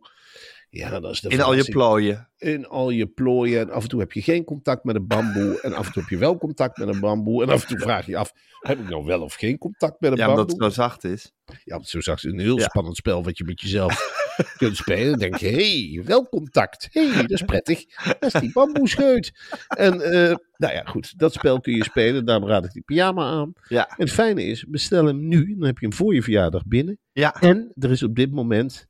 Ja, 0.70 1.00
dat 1.00 1.12
is 1.12 1.22
de 1.22 1.30
in 1.30 1.42
al 1.42 1.54
je 1.54 1.64
plooien. 1.64 2.30
In 2.38 2.68
al 2.68 2.90
je 2.90 3.08
plooien. 3.08 3.60
En 3.62 3.70
af 3.72 3.84
en 3.84 3.90
toe 3.90 4.00
heb 4.00 4.12
je 4.12 4.22
geen 4.22 4.44
contact 4.44 4.84
met 4.84 4.96
een 4.96 5.08
bamboe. 5.08 5.62
En 5.62 5.74
af 5.74 5.86
en 5.88 5.92
toe 5.94 6.02
heb 6.02 6.12
je 6.12 6.18
wel 6.18 6.38
contact 6.38 6.78
met 6.78 6.88
een 6.88 7.00
bamboe. 7.00 7.44
En 7.44 7.50
af 7.50 7.62
en 7.62 7.68
toe 7.68 7.80
vraag 7.80 8.06
je 8.06 8.12
je 8.12 8.18
af: 8.18 8.32
heb 8.60 8.80
ik 8.80 8.90
nou 8.90 9.06
wel 9.06 9.22
of 9.22 9.34
geen 9.34 9.58
contact 9.58 10.00
met 10.02 10.12
een 10.12 10.18
Ja, 10.18 10.26
bamboe? 10.26 10.44
omdat 10.46 10.66
het 10.66 10.74
zo 10.74 10.82
zacht 10.82 11.04
is. 11.04 11.32
Ja, 11.46 11.76
want 11.76 11.88
zo 11.88 12.02
zag 12.02 12.20
ze 12.20 12.28
een 12.30 12.40
heel 12.40 12.58
Ja. 12.58 12.64
spannend 12.64 12.96
spel 12.96 13.24
wat 13.24 13.38
je 13.38 13.44
met 13.44 13.62
jezelf 13.62 13.94
kunt 14.58 14.76
spelen. 14.78 15.10
Dan 15.10 15.20
denk 15.20 15.36
je, 15.36 15.48
hé, 15.48 15.92
hey, 15.94 16.04
wel 16.06 16.30
contact. 16.30 16.88
Hé, 16.92 17.10
hey, 17.10 17.22
dat 17.22 17.32
is 17.32 17.42
prettig. 17.42 17.86
Dat 18.20 18.34
is 18.34 18.42
die 18.42 18.52
bamboescheut. 18.52 19.32
En 19.68 20.02
eh, 20.02 20.36
nou 20.58 20.74
ja, 20.74 20.84
goed, 20.86 21.20
dat 21.20 21.34
spel 21.34 21.60
kun 21.60 21.74
je 21.76 21.84
spelen. 21.84 22.26
Daarom 22.26 22.48
raad 22.48 22.66
ik 22.66 22.72
die 22.72 22.82
pyjama 22.82 23.24
aan. 23.32 23.54
Ja, 23.68 23.88
En 23.90 23.96
het 23.98 24.12
fijne 24.12 24.44
is, 24.44 24.66
bestel 24.68 25.06
hem 25.06 25.28
nu. 25.28 25.56
Dan 25.58 25.66
heb 25.68 25.78
je 25.78 25.86
hem 25.86 25.96
voor 25.96 26.14
je 26.14 26.24
verjaardag 26.24 26.66
binnen. 26.66 26.98
ja. 27.12 27.42
En 27.42 27.72
er 27.76 27.92
is 27.92 28.04
op 28.04 28.16
dit 28.16 28.32
moment 28.32 28.88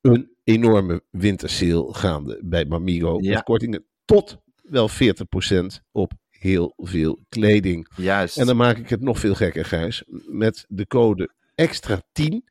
een 0.00 0.30
enorme 0.44 1.02
wintersale 1.10 1.94
gaande 1.94 2.40
bij 2.44 2.64
Mamigo. 2.64 3.18
Ja. 3.20 3.34
Met 3.34 3.42
kortingen 3.42 3.84
tot 4.04 4.38
wel 4.62 4.90
40% 4.90 4.94
op 5.92 6.12
heel 6.30 6.72
veel 6.76 7.24
kleding. 7.28 7.88
juist. 7.96 8.36
En 8.38 8.46
dan 8.46 8.56
maak 8.56 8.76
ik 8.76 8.88
het 8.88 9.00
nog 9.00 9.18
veel 9.18 9.34
gekker, 9.34 9.64
Gijs. 9.64 10.02
Met 10.26 10.64
de 10.68 10.86
code 10.86 11.30
extra 11.54 12.02
10 12.12 12.44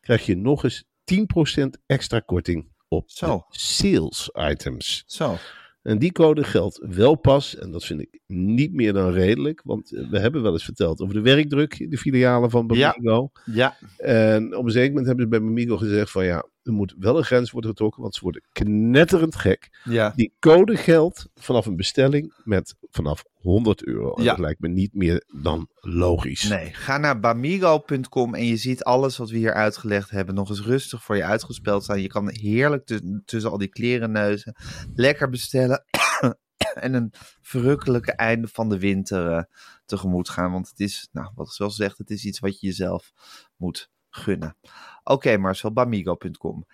krijg 0.00 0.26
je 0.26 0.36
nog 0.36 0.64
eens 0.64 0.84
10% 1.04 1.68
extra 1.86 2.20
korting 2.20 2.72
op 2.88 3.10
sales 3.50 4.30
items. 4.32 5.04
Zo. 5.06 5.36
En 5.82 5.98
die 5.98 6.12
code 6.12 6.44
geldt 6.44 6.86
wel 6.88 7.14
pas, 7.14 7.56
en 7.56 7.70
dat 7.70 7.84
vind 7.84 8.00
ik 8.00 8.20
niet 8.26 8.72
meer 8.72 8.92
dan 8.92 9.12
redelijk, 9.12 9.60
want 9.64 9.94
eh, 9.94 10.10
we 10.10 10.18
hebben 10.18 10.42
wel 10.42 10.52
eens 10.52 10.64
verteld 10.64 11.00
over 11.00 11.14
de 11.14 11.20
werkdruk 11.20 11.78
in 11.78 11.90
de 11.90 11.98
filialen 11.98 12.50
van 12.50 12.70
Ja. 12.74 12.94
Bamigo. 12.96 13.30
Ja. 13.44 13.76
En 13.96 14.56
op 14.56 14.64
een 14.64 14.70
zeker 14.70 14.88
moment 14.88 15.06
hebben 15.06 15.24
ze 15.24 15.30
bij 15.30 15.40
Bamigo 15.40 15.76
gezegd 15.76 16.10
van 16.10 16.24
ja, 16.24 16.48
er 16.64 16.72
moet 16.72 16.94
wel 16.98 17.16
een 17.18 17.24
grens 17.24 17.50
worden 17.50 17.70
getrokken, 17.70 18.02
want 18.02 18.14
ze 18.14 18.20
worden 18.22 18.42
knetterend 18.52 19.34
gek. 19.36 19.78
Ja. 19.84 20.12
Die 20.16 20.34
code 20.38 20.76
geldt 20.76 21.28
vanaf 21.34 21.66
een 21.66 21.76
bestelling 21.76 22.34
met 22.44 22.74
vanaf 22.90 23.24
100 23.32 23.84
euro. 23.84 24.14
En 24.14 24.22
Ja. 24.22 24.30
dat 24.30 24.38
lijkt 24.38 24.60
me 24.60 24.68
niet 24.68 24.94
meer 24.94 25.24
dan 25.42 25.68
logisch. 25.74 26.42
Nee, 26.48 26.72
ga 26.72 26.98
naar 26.98 27.20
bamigo.com 27.20 28.34
en 28.34 28.44
je 28.46 28.56
ziet 28.56 28.84
alles 28.84 29.16
wat 29.16 29.30
we 29.30 29.36
hier 29.36 29.54
uitgelegd 29.54 30.10
hebben 30.10 30.34
nog 30.34 30.48
eens 30.48 30.60
rustig 30.62 31.02
voor 31.04 31.16
je 31.16 31.24
uitgespeld 31.24 31.82
staan. 31.82 32.00
Je 32.02 32.08
kan 32.08 32.30
heerlijk 32.30 32.84
tu- 32.86 33.22
tussen 33.24 33.50
al 33.50 33.58
die 33.58 33.68
klerenneuzen 33.68 34.56
lekker 34.94 35.28
bestellen 35.30 35.84
en 36.74 36.94
een 36.94 37.12
verrukkelijke 37.40 38.12
einde 38.12 38.48
van 38.48 38.68
de 38.68 38.78
winter 38.78 39.30
eh, 39.32 39.42
tegemoet 39.84 40.28
gaan. 40.28 40.52
Want 40.52 40.68
het 40.68 40.80
is, 40.80 41.08
nou, 41.12 41.30
wat 41.34 41.46
ik 41.46 41.52
zoals 41.52 41.74
gezegd, 41.76 41.98
het 41.98 42.10
is 42.10 42.24
iets 42.24 42.38
wat 42.38 42.60
je 42.60 42.66
jezelf 42.66 43.12
moet 43.56 43.90
gunnen. 44.14 44.56
Oké 45.04 45.36
Marcel, 45.36 45.72
bamigo.com. 45.72 46.64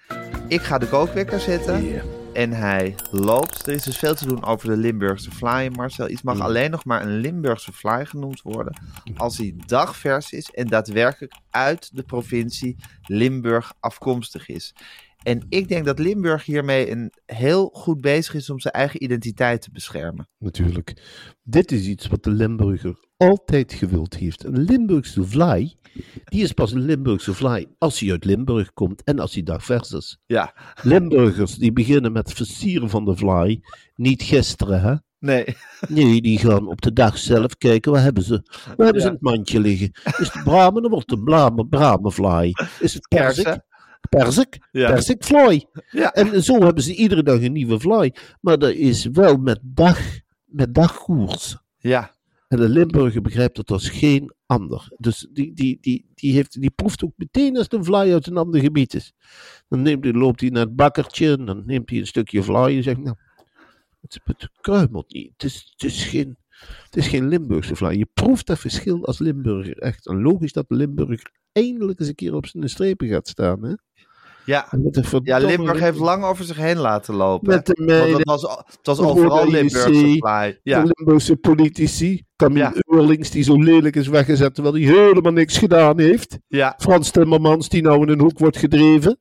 Ik 0.49 0.61
ga 0.61 0.79
de 0.79 0.89
kookwekker 0.89 1.41
zetten. 1.41 2.03
En 2.33 2.51
hij 2.51 2.95
loopt. 3.11 3.67
Er 3.67 3.75
is 3.75 3.83
dus 3.83 3.99
veel 3.99 4.15
te 4.15 4.27
doen 4.27 4.45
over 4.45 4.69
de 4.69 4.77
Limburgse 4.77 5.31
fly. 5.31 5.71
Marcel, 5.73 6.09
iets 6.09 6.23
mag 6.23 6.41
alleen 6.41 6.71
nog 6.71 6.85
maar 6.85 7.03
een 7.03 7.17
Limburgse 7.17 7.73
fly 7.73 8.07
genoemd 8.07 8.43
worden. 8.43 8.77
Als 9.17 9.39
hij 9.39 9.55
dagvers 9.67 10.33
is 10.33 10.51
en 10.51 10.67
daadwerkelijk 10.67 11.35
uit 11.51 11.97
de 11.97 12.03
provincie 12.03 12.77
Limburg 13.03 13.73
afkomstig 13.81 14.49
is. 14.49 14.75
En 15.23 15.47
ik 15.49 15.69
denk 15.69 15.85
dat 15.85 15.99
Limburg 15.99 16.45
hiermee 16.45 16.91
een 16.91 17.13
heel 17.27 17.71
goed 17.73 18.01
bezig 18.01 18.35
is 18.35 18.51
om 18.51 18.61
zijn 18.61 18.75
eigen 18.75 19.03
identiteit 19.03 19.63
te 19.63 19.71
beschermen. 19.71 20.29
natuurlijk. 20.39 21.03
Dit 21.43 21.73
is 21.73 21.87
iets 21.87 22.07
wat 22.07 22.25
de 22.25 22.31
Limburger 22.31 23.09
altijd 23.21 23.73
gewild 23.73 24.17
heeft. 24.17 24.45
Een 24.45 24.59
Limburgse 24.63 25.25
vlaai, 25.25 25.75
die 26.25 26.43
is 26.43 26.53
pas 26.53 26.73
een 26.73 26.85
Limburgse 26.85 27.35
vlaai 27.35 27.67
als 27.79 28.01
hij 28.01 28.11
uit 28.11 28.25
Limburg 28.25 28.73
komt 28.73 29.03
en 29.05 29.19
als 29.19 29.35
hij 29.35 29.43
dagvers 29.43 29.93
is. 29.93 30.19
Ja, 30.27 30.55
Limburgers 30.83 31.55
die 31.55 31.73
beginnen 31.73 32.13
met 32.13 32.33
versieren 32.33 32.91
van 32.91 33.05
de 33.05 33.17
vlaai, 33.17 33.61
niet 33.95 34.23
gisteren 34.23 34.81
hè. 34.81 34.95
nee. 35.19 35.57
Nee, 35.89 36.21
die 36.21 36.39
gaan 36.39 36.69
op 36.69 36.81
de 36.81 36.93
dag 36.93 37.19
zelf 37.19 37.57
kijken, 37.57 37.93
waar 37.93 38.03
hebben 38.03 38.23
ze? 38.23 38.43
Waar 38.77 38.85
hebben 38.85 39.03
ze 39.03 39.07
in 39.07 39.13
het 39.13 39.23
mandje 39.23 39.61
liggen? 39.61 39.91
Is 40.19 40.33
het 40.33 40.45
bramen, 40.45 40.83
dan 40.83 40.91
wordt 40.91 41.11
het 41.11 41.25
bramen, 41.25 41.69
bramenvlaai. 41.69 42.53
Is 42.79 42.95
het 42.95 43.09
persik? 43.09 43.59
Persik? 44.09 44.69
Ja. 44.71 44.91
Persik 44.91 45.25
fly. 45.25 45.67
Ja. 45.91 46.13
En 46.13 46.43
zo 46.43 46.63
hebben 46.63 46.83
ze 46.83 46.95
iedere 46.95 47.23
dag 47.23 47.43
een 47.43 47.53
nieuwe 47.53 47.81
fly. 47.81 48.15
Maar 48.41 48.59
dat 48.59 48.73
is 48.73 49.05
wel 49.13 49.37
met 49.37 49.61
dag, 49.63 49.99
met 50.45 50.75
dagkoers. 50.75 51.59
Ja, 51.79 52.11
En 52.51 52.57
de 52.57 52.69
Limburger 52.69 53.23
begrijpt 53.23 53.57
dat 53.57 53.71
als 53.71 53.89
geen 53.89 54.35
ander. 54.47 54.93
Dus 54.97 55.29
die, 55.33 55.53
die, 55.55 55.79
die, 55.81 56.11
die, 56.15 56.33
heeft, 56.33 56.61
die 56.61 56.71
proeft 56.71 57.05
ook 57.05 57.13
meteen 57.17 57.57
als 57.57 57.67
een 57.69 57.85
fly 57.85 58.13
uit 58.13 58.27
een 58.27 58.37
ander 58.37 58.61
gebied 58.61 58.95
is. 58.95 59.13
Dan 59.69 59.83
neemt 59.83 60.05
loopt 60.05 60.41
hij 60.41 60.51
naar 60.51 60.65
het 60.65 60.77
bakkertje 60.77 61.33
en 61.33 61.45
dan 61.45 61.63
neemt 61.67 61.91
hij 61.91 61.99
een 61.99 62.07
stukje 62.07 62.43
fly 62.43 62.77
en 62.77 62.83
zegt, 62.83 62.99
nou, 62.99 63.17
het, 64.01 64.21
het 64.25 64.51
kruimelt 64.61 65.13
niet. 65.13 65.33
Het 65.33 65.43
is, 65.43 65.75
het, 65.77 65.91
is 65.91 66.05
geen, 66.05 66.37
het 66.85 66.97
is 66.97 67.09
geen 67.09 67.29
Limburgse 67.29 67.77
fly. 67.77 67.99
Je 67.99 68.09
proeft 68.15 68.47
dat 68.47 68.59
verschil 68.59 69.07
als 69.07 69.19
Limburger 69.19 69.79
echt. 69.79 70.07
En 70.07 70.23
logisch 70.23 70.53
dat 70.53 70.65
Limburger 70.69 71.31
eindelijk 71.53 72.01
eens 72.01 72.09
een 72.09 72.15
keer 72.15 72.35
op 72.35 72.47
zijn 72.47 72.69
strepen 72.69 73.09
gaat 73.09 73.29
staan. 73.29 73.65
Hè? 73.65 73.75
Ja. 74.51 74.69
Ja, 75.23 75.39
Limburg 75.39 75.81
heeft 75.81 75.99
lang 75.99 76.25
over 76.25 76.45
zich 76.45 76.57
heen 76.57 76.77
laten 76.79 77.15
lopen. 77.15 77.49
Met 77.49 77.67
de 77.67 78.11
Want 78.13 78.25
was, 78.25 78.43
het 78.67 78.87
was 78.87 78.99
overal 79.01 79.49
Limburgse. 79.49 80.17
Ja, 80.63 80.83
De 80.83 80.93
Limburgse 80.95 81.37
politici. 81.37 82.25
Camille 82.37 82.65
Ja. 82.65 82.73
Eurlings, 82.97 83.31
die 83.31 83.43
zo 83.43 83.63
lelijk 83.63 83.97
is 83.97 84.09
weggezet, 84.09 84.55
terwijl 84.55 84.75
hij 84.75 84.85
helemaal 84.85 85.33
niks 85.33 85.59
gedaan 85.59 85.99
heeft. 86.01 86.39
ja, 86.47 86.75
Frans 86.79 87.11
Timmermans, 87.11 87.69
die 87.69 87.83
nou 87.83 88.03
in 88.03 88.09
een 88.09 88.21
hoek 88.21 88.39
wordt 88.39 88.57
gedreven. 88.57 89.19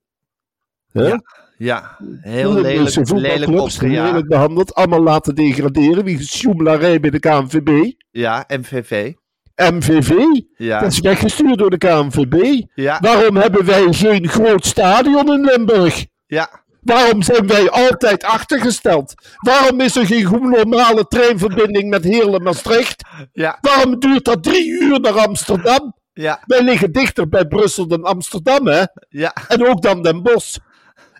Ja, 0.91 1.21
ja. 1.57 1.97
Heel 2.21 2.53
De 2.53 2.61
lelijk, 2.61 3.09
lelijk 3.11 3.51
opgejaagd. 3.51 4.09
lelijk 4.11 4.27
behandeld. 4.27 4.73
Allemaal 4.73 5.03
laten 5.03 5.35
degraderen. 5.35 6.03
Wie 6.03 6.23
sjoemelaarij 6.23 6.99
bij 6.99 7.09
de 7.09 7.19
KNVB. 7.19 7.91
Ja, 8.11 8.45
MVV. 8.47 9.13
MVV, 9.73 10.13
Ja, 10.57 10.79
dat 10.79 10.91
is 10.91 10.99
weggestuurd 10.99 11.57
door 11.57 11.69
de 11.69 11.77
KNVB. 11.77 12.61
ja, 12.73 12.99
Waarom 12.99 13.35
hebben 13.35 13.65
wij 13.65 13.93
geen 13.93 14.27
groot 14.27 14.65
stadion 14.65 15.33
in 15.33 15.43
Limburg? 15.45 16.05
ja, 16.27 16.49
Waarom 16.81 17.21
zijn 17.21 17.47
wij 17.47 17.69
altijd 17.69 18.23
achtergesteld? 18.23 19.13
Waarom 19.37 19.79
is 19.81 19.95
er 19.95 20.05
geen 20.05 20.49
normale 20.49 21.05
treinverbinding 21.07 21.89
met 21.89 22.03
Heerlen-Maastricht? 22.03 23.03
ja, 23.31 23.57
Waarom 23.61 23.99
duurt 23.99 24.25
dat 24.25 24.43
drie 24.43 24.69
uur 24.81 24.99
naar 24.99 25.19
Amsterdam? 25.27 25.93
ja, 26.13 26.39
Wij 26.45 26.63
liggen 26.63 26.91
dichter 26.91 27.27
bij 27.29 27.45
Brussel 27.45 27.87
dan 27.87 28.03
Amsterdam, 28.03 28.67
hè? 28.67 28.83
ja, 29.09 29.33
En 29.47 29.67
ook 29.67 29.81
dan 29.81 30.01
Den 30.03 30.21
Bosch. 30.23 30.57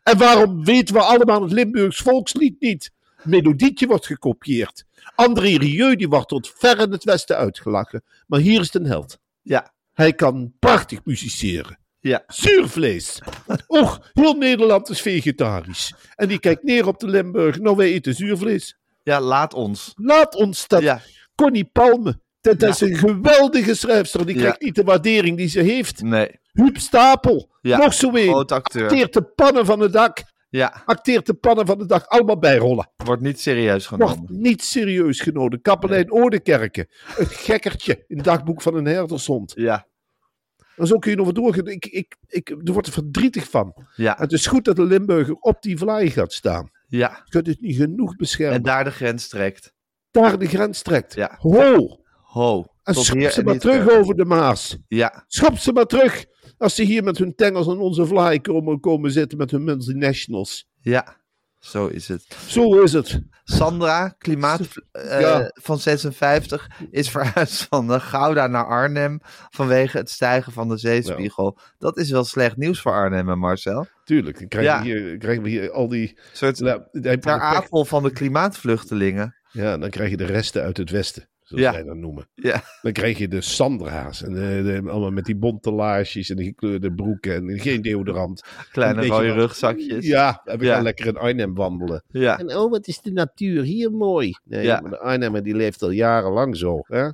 En 0.04 0.18
waarom 0.18 0.64
weten 0.66 0.96
we 0.96 1.02
allemaal 1.02 1.42
het 1.42 1.52
Limburgs 1.52 1.98
volkslied 2.02 2.56
niet? 2.60 2.92
Melodietje 3.24 3.88
wordt 3.88 4.06
gekopieerd. 4.06 4.84
André 5.16 5.58
Rieu 5.58 5.96
die 5.96 6.08
wordt 6.10 6.28
tot 6.28 6.52
ver 6.56 6.80
in 6.80 6.92
het 6.92 7.04
westen 7.04 7.38
uitgelachen. 7.38 8.04
Maar 8.28 8.40
hier 8.40 8.60
is 8.62 8.74
een 8.74 8.86
held. 8.86 9.18
ja, 9.42 9.74
Hij 9.94 10.14
kan 10.14 10.54
prachtig 10.60 11.00
musiceren. 11.04 11.80
ja, 12.00 12.24
Zuurvlees. 12.28 13.22
Och, 13.68 14.10
heel 14.14 14.34
Nederland 14.34 14.90
is 14.90 15.02
vegetarisch. 15.02 15.94
En 16.16 16.28
die 16.28 16.40
kijkt 16.40 16.64
neer 16.64 16.88
op 16.88 17.00
de 17.00 17.08
Limburg. 17.08 17.60
Nou, 17.60 17.76
wij 17.76 17.92
eten 17.94 18.16
zuurvlees. 18.16 18.78
ja, 19.04 19.22
laat 19.22 19.54
ons. 19.54 19.92
Laat 19.96 20.36
ons 20.36 20.68
dat. 20.68 20.82
Ja, 20.82 21.02
Connie 21.36 21.66
Palme. 21.66 22.20
Dat 22.42 22.62
is 22.64 22.82
een 22.82 22.96
geweldige 22.96 23.74
schrijfster. 23.76 24.26
Die 24.26 24.36
Ja. 24.36 24.42
krijgt 24.42 24.62
niet 24.62 24.76
de 24.76 24.84
waardering 24.84 25.38
die 25.38 25.48
ze 25.48 25.60
heeft. 25.62 26.02
nee, 26.02 26.40
Huub 26.52 26.78
Stapel. 26.78 27.50
Ja, 27.62 27.78
Nog 27.78 27.94
zo 27.94 28.10
een. 28.16 28.34
Acteert 28.48 29.14
de 29.14 29.22
pannen 29.22 29.66
van 29.66 29.80
het 29.80 29.94
dak. 29.94 30.24
Ja, 30.50 30.82
Acteert 30.86 31.26
de 31.26 31.34
pannen 31.34 31.66
van 31.66 31.80
het 31.80 31.90
dak. 31.90 32.06
Allemaal 32.06 32.38
bijrollen. 32.40 32.90
wordt 32.96 33.22
niet 33.22 33.40
serieus 33.40 33.90
Wordt 33.90 34.04
genomen. 34.04 34.42
niet 34.42 34.64
serieus 34.64 35.20
genomen. 35.22 35.62
Kapelijn 35.62 36.10
Oudekerken. 36.10 36.88
Een 37.18 37.26
gekkertje 37.26 38.04
in 38.08 38.16
het 38.16 38.26
dagboek 38.26 38.62
van 38.62 38.76
een 38.76 38.86
herdershond. 38.86 39.52
Ja, 39.56 39.88
En 40.76 40.88
zo 40.88 40.98
kun 41.00 41.12
je 41.12 41.18
nog 41.18 41.26
wat 41.26 41.36
doorgaan. 41.36 41.68
Ik, 41.68 41.86
ik, 41.86 42.16
ik, 42.28 42.50
er 42.50 42.74
wordt 42.74 42.88
er 42.88 42.94
verdrietig 42.94 43.50
van. 43.50 43.74
ja, 43.96 44.16
Het 44.18 44.32
is 44.32 44.48
goed 44.48 44.66
dat 44.66 44.76
de 44.76 44.84
Limburger 44.84 45.36
op 45.36 45.62
die 45.62 45.78
vlaai 45.78 46.10
gaat 46.12 46.34
staan. 46.34 46.70
ja. 46.88 47.22
Je 47.26 47.30
kunt 47.32 47.48
het 47.48 47.62
niet 47.62 47.76
genoeg 47.76 48.16
beschermen. 48.16 48.56
En 48.58 48.64
daar 48.64 48.84
de 48.84 48.92
grens 48.92 49.28
trekt. 49.28 49.74
daar 50.12 50.40
de 50.40 50.48
grens 50.48 50.82
trekt. 50.82 51.14
Ja. 51.16 51.36
Ho! 51.40 51.98
Ho. 52.24 52.66
En 52.84 52.94
schop 52.96 53.22
ze 53.22 53.44
maar 53.44 53.58
terug 53.60 53.90
over 53.90 54.16
de 54.16 54.26
Maas. 54.26 54.78
Ja, 54.88 55.24
Schop 55.28 55.58
ze 55.58 55.72
maar 55.72 55.86
terug. 55.86 56.26
Als 56.60 56.76
ze 56.76 56.84
hier 56.84 57.04
met 57.04 57.18
hun 57.18 57.36
tengels 57.36 57.68
aan 57.68 57.80
onze 57.80 58.06
vlaai 58.06 58.42
komen, 58.42 58.80
komen 58.80 59.12
zitten 59.12 59.38
met 59.38 59.52
hun 59.52 59.64
multinationals. 59.64 60.68
ja. 60.82 61.18
Zo 61.60 61.88
is 61.88 62.08
het. 62.08 62.26
Zo 62.48 62.82
is 62.82 62.94
het. 62.94 63.22
Sandra, 63.44 64.08
klimaat 64.18 64.62
eh, 64.92 65.20
Ja. 65.22 65.52
van 65.54 65.80
56, 65.80 66.70
is 66.92 67.10
verhuisd 67.10 67.64
van 67.70 68.02
Gouda 68.02 68.48
naar 68.48 68.66
Arnhem 68.66 69.20
vanwege 69.50 69.98
het 69.98 70.10
stijgen 70.10 70.52
van 70.52 70.70
de 70.70 70.78
zeespiegel. 70.78 71.58
Dat 71.78 71.98
is 71.98 72.12
wel 72.12 72.24
slecht 72.24 72.58
nieuws 72.58 72.82
voor 72.82 72.92
Arnhem, 72.92 73.28
hè, 73.28 73.36
Marcel. 73.36 73.88
Tuurlijk. 74.04 74.40
Dan 74.40 74.48
krijgen, 74.48 74.72
Ja. 74.74 74.82
we, 74.82 74.88
hier, 74.88 75.18
krijgen 75.18 75.44
we 75.44 75.50
hier 75.50 75.72
al 75.72 75.88
die... 75.88 76.20
Soort 76.34 76.60
Nou, 76.60 76.82
ter 77.02 77.40
apel 77.40 77.86
van 77.86 78.04
de 78.04 78.12
klimaatvluchtelingen. 78.12 79.36
Ja, 79.52 79.78
dan 79.78 79.90
krijg 79.90 80.10
je 80.10 80.18
de 80.18 80.26
resten 80.26 80.64
uit 80.64 80.78
het 80.78 80.90
westen. 80.90 81.30
Zoals 81.50 81.64
Ja. 81.64 81.72
wij 81.72 81.84
dat 81.84 81.96
noemen. 81.96 82.28
Ja, 82.36 82.64
Dan 82.82 82.92
krijg 82.92 83.18
je 83.18 83.28
de 83.28 83.42
Sandra's. 83.42 84.24
En 84.24 84.34
de, 84.34 84.62
de- 84.84 84.90
allemaal 84.90 85.12
met 85.12 85.26
die 85.26 85.36
bonte 85.36 85.72
laarsjes 85.72 86.30
en 86.30 86.36
de 86.36 86.44
gekleurde 86.44 86.94
broeken. 86.94 87.50
En 87.50 87.60
geen 87.60 87.82
deodorant. 87.82 88.44
kleine 88.72 89.06
rode 89.08 89.32
rugzakjes. 89.34 90.06
Ja, 90.06 90.42
heb 90.44 90.62
ik 90.62 90.68
Ja. 90.68 90.82
lekker 90.82 91.06
in 91.08 91.18
Arnhem 91.18 91.54
wandelen. 91.56 92.04
Ja, 92.08 92.40
En 92.40 92.56
oh, 92.58 92.70
wat 92.72 92.88
is 92.88 93.02
de 93.02 93.12
natuur 93.12 93.64
hier 93.64 93.92
mooi. 93.92 94.32
Nee, 94.44 94.64
Ja. 94.64 94.80
maar 94.82 94.90
de 94.92 95.00
Arnhemmer 95.00 95.44
die 95.44 95.56
leeft 95.56 95.82
al 95.82 95.90
jarenlang 95.92 96.58
zo. 96.58 96.80
Hè? 96.88 97.10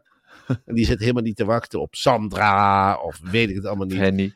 En 0.65 0.75
die 0.75 0.86
zit 0.86 1.00
helemaal 1.00 1.24
niet 1.24 1.36
te 1.36 1.46
wachten 1.46 1.82
op 1.82 1.96
Sandra 1.96 2.96
of 2.96 3.20
weet 3.32 3.50
ik 3.50 3.56
het 3.56 3.65
allemaal 3.65 3.86
niet. 3.88 3.98
Henny. 3.98 4.34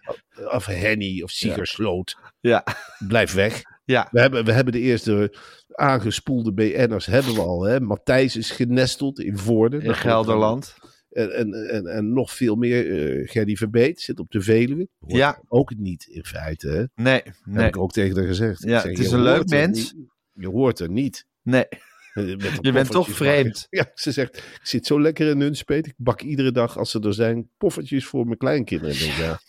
Of 0.51 0.65
Henny 0.65 1.21
of 1.21 1.29
Siegersloot. 1.29 2.17
Ja, 2.39 2.63
Blijf 3.07 3.33
weg. 3.33 3.61
Ja, 3.91 4.07
We 4.11 4.19
hebben, 4.19 4.45
we 4.45 4.51
hebben 4.51 4.73
de 4.73 4.79
eerste 4.79 5.33
aangespoelde 5.71 6.53
BN'ers 6.53 7.05
hebben 7.05 7.33
we 7.33 7.41
al. 7.41 7.63
Hè? 7.63 7.79
Matthijs 7.79 8.35
is 8.35 8.51
genesteld 8.51 9.19
in 9.19 9.37
Voorden. 9.37 9.81
in 9.81 9.95
Gelderland. 9.95 10.75
En, 11.09 11.31
en, 11.35 11.53
en, 11.69 11.85
en 11.87 12.13
nog 12.13 12.33
veel 12.33 12.55
meer. 12.55 13.01
eh 13.19 13.29
Gerdy 13.29 13.55
Verbeet 13.55 14.01
zit 14.01 14.19
op 14.19 14.31
de 14.31 14.41
Veluwe. 14.41 14.87
Hoort 14.99 15.13
Ja. 15.13 15.41
Ook 15.47 15.75
niet 15.77 16.05
in 16.05 16.25
feite. 16.25 16.67
Hè? 16.69 17.03
Nee, 17.03 17.21
Heb 17.51 17.67
ik 17.67 17.77
ook 17.77 17.91
tegen 17.91 18.17
haar 18.17 18.25
gezegd. 18.27 18.63
Ja, 18.63 18.79
zeg, 18.79 18.91
het 18.91 18.99
is 18.99 19.11
een 19.11 19.21
leuk 19.21 19.47
mens. 19.49 19.93
niet- 19.93 20.05
Je 20.33 20.47
hoort 20.47 20.79
er 20.79 20.89
niet. 20.89 21.25
nee. 21.41 21.65
Een 22.13 22.25
Je 22.61 22.71
bent 22.71 22.91
toch 22.91 23.05
poffertjes 23.07 23.15
vreemd. 23.15 23.67
Ja, 23.79 23.91
ze 23.93 24.11
zegt, 24.11 24.37
ik 24.37 24.59
zit 24.63 24.85
zo 24.85 25.01
lekker 25.01 25.27
in 25.29 25.37
Nunspeet. 25.37 25.87
Ik 25.87 25.93
bak 25.97 26.21
iedere 26.21 26.51
dag, 26.51 26.77
als 26.77 26.91
ze 26.91 26.99
er 26.99 27.13
zijn, 27.13 27.49
poffertjes 27.57 28.05
voor 28.05 28.25
mijn 28.25 28.37
kleinkinderen. 28.37 28.95
Ja, 28.95 29.39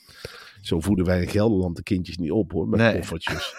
Zo 0.61 0.81
voeden 0.81 1.05
wij 1.05 1.21
in 1.23 1.29
Gelderland 1.29 1.77
de 1.77 1.83
kindjes 1.83 2.17
niet 2.17 2.31
op 2.31 2.53
hoor, 2.53 2.69
met 2.69 2.81
Nee. 2.81 2.95
koffertjes. 2.99 3.55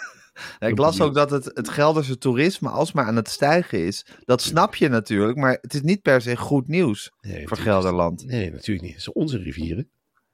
Ik 0.59 0.77
las 0.77 1.01
ook 1.01 1.13
dat 1.13 1.29
het, 1.29 1.51
het 1.53 1.69
Gelderse 1.69 2.17
toerisme 2.17 2.69
alsmaar 2.69 3.05
aan 3.05 3.15
het 3.15 3.29
stijgen 3.29 3.85
is. 3.85 4.05
Dat 4.25 4.41
snap 4.41 4.75
je 4.75 4.87
natuurlijk, 4.89 5.37
maar 5.37 5.57
het 5.61 5.73
is 5.73 5.81
niet 5.81 6.01
per 6.01 6.21
se 6.21 6.37
goed 6.37 6.67
nieuws 6.67 7.11
Nee, 7.21 7.47
voor. 7.47 7.57
Gelderland. 7.57 8.25
Nee, 8.25 8.51
natuurlijk 8.51 8.85
niet. 8.85 8.93
Het 8.93 9.03
zijn 9.03 9.15
onze 9.15 9.37
rivieren. 9.37 9.89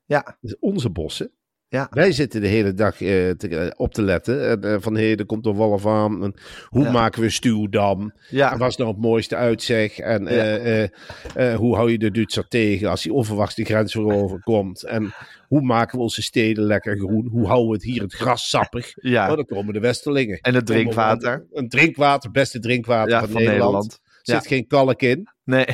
Ja, 0.05 0.23
Het 0.25 0.49
zijn 0.49 0.57
onze 0.61 0.89
bossen. 0.89 1.31
ja, 1.67 1.87
Wij 1.89 2.11
zitten 2.11 2.41
de 2.41 2.47
hele 2.47 2.73
dag 2.73 3.01
eh, 3.01 3.29
te- 3.29 3.47
eh, 3.57 3.71
op 3.75 3.93
te 3.93 4.01
letten. 4.01 4.49
En, 4.49 4.61
eh, 4.61 4.75
van 4.79 4.95
hé, 4.95 5.15
er 5.15 5.25
komt 5.25 5.45
een 5.45 5.53
wolf 5.55 5.85
aan. 5.87 6.23
En 6.23 6.33
hoe 6.67 6.83
Ja. 6.83 6.91
maken 6.91 7.21
we 7.21 7.29
stuwdam? 7.29 8.13
ja. 8.29 8.51
En 8.51 8.57
wat 8.57 8.69
is 8.69 8.75
nou 8.75 8.89
het 8.89 8.99
mooiste 8.99 9.35
uitzeg? 9.35 9.97
En 9.99 10.25
Ja. 10.25 11.55
hoe 11.55 11.75
hou 11.75 11.91
je 11.91 11.97
de 11.97 12.11
Duitser 12.11 12.47
tegen 12.47 12.89
als 12.89 13.03
hij 13.03 13.13
onverwachts 13.13 13.55
de 13.55 13.65
grens 13.65 13.93
weer 13.93 14.05
overkomt? 14.23 14.83
En 14.83 15.13
hoe 15.47 15.61
maken 15.61 15.97
we 15.97 16.03
onze 16.03 16.21
steden 16.21 16.63
lekker 16.63 16.97
groen? 16.97 17.27
Hoe 17.27 17.47
houden 17.47 17.67
we 17.67 17.73
het 17.73 17.83
hier 17.83 18.01
het 18.01 18.13
gras 18.13 18.49
sappig? 18.49 18.91
ja. 19.15 19.29
Oh, 19.29 19.35
dan 19.35 19.45
komen 19.45 19.73
de 19.73 19.79
Westerlingen. 19.79 20.39
En 20.41 20.53
het 20.55 20.65
drinkwater. 20.65 21.45
Een 21.51 21.69
drinkwater, 21.69 22.31
beste 22.31 22.59
drinkwater 22.59 23.11
Ja, 23.11 23.19
van, 23.19 23.29
van 23.29 23.41
Nederland. 23.43 23.63
Nederland. 23.73 23.99
Zit 24.21 24.43
Ja. 24.43 24.49
geen 24.49 24.67
kalk 24.67 25.01
in. 25.01 25.27
Nee, 25.43 25.65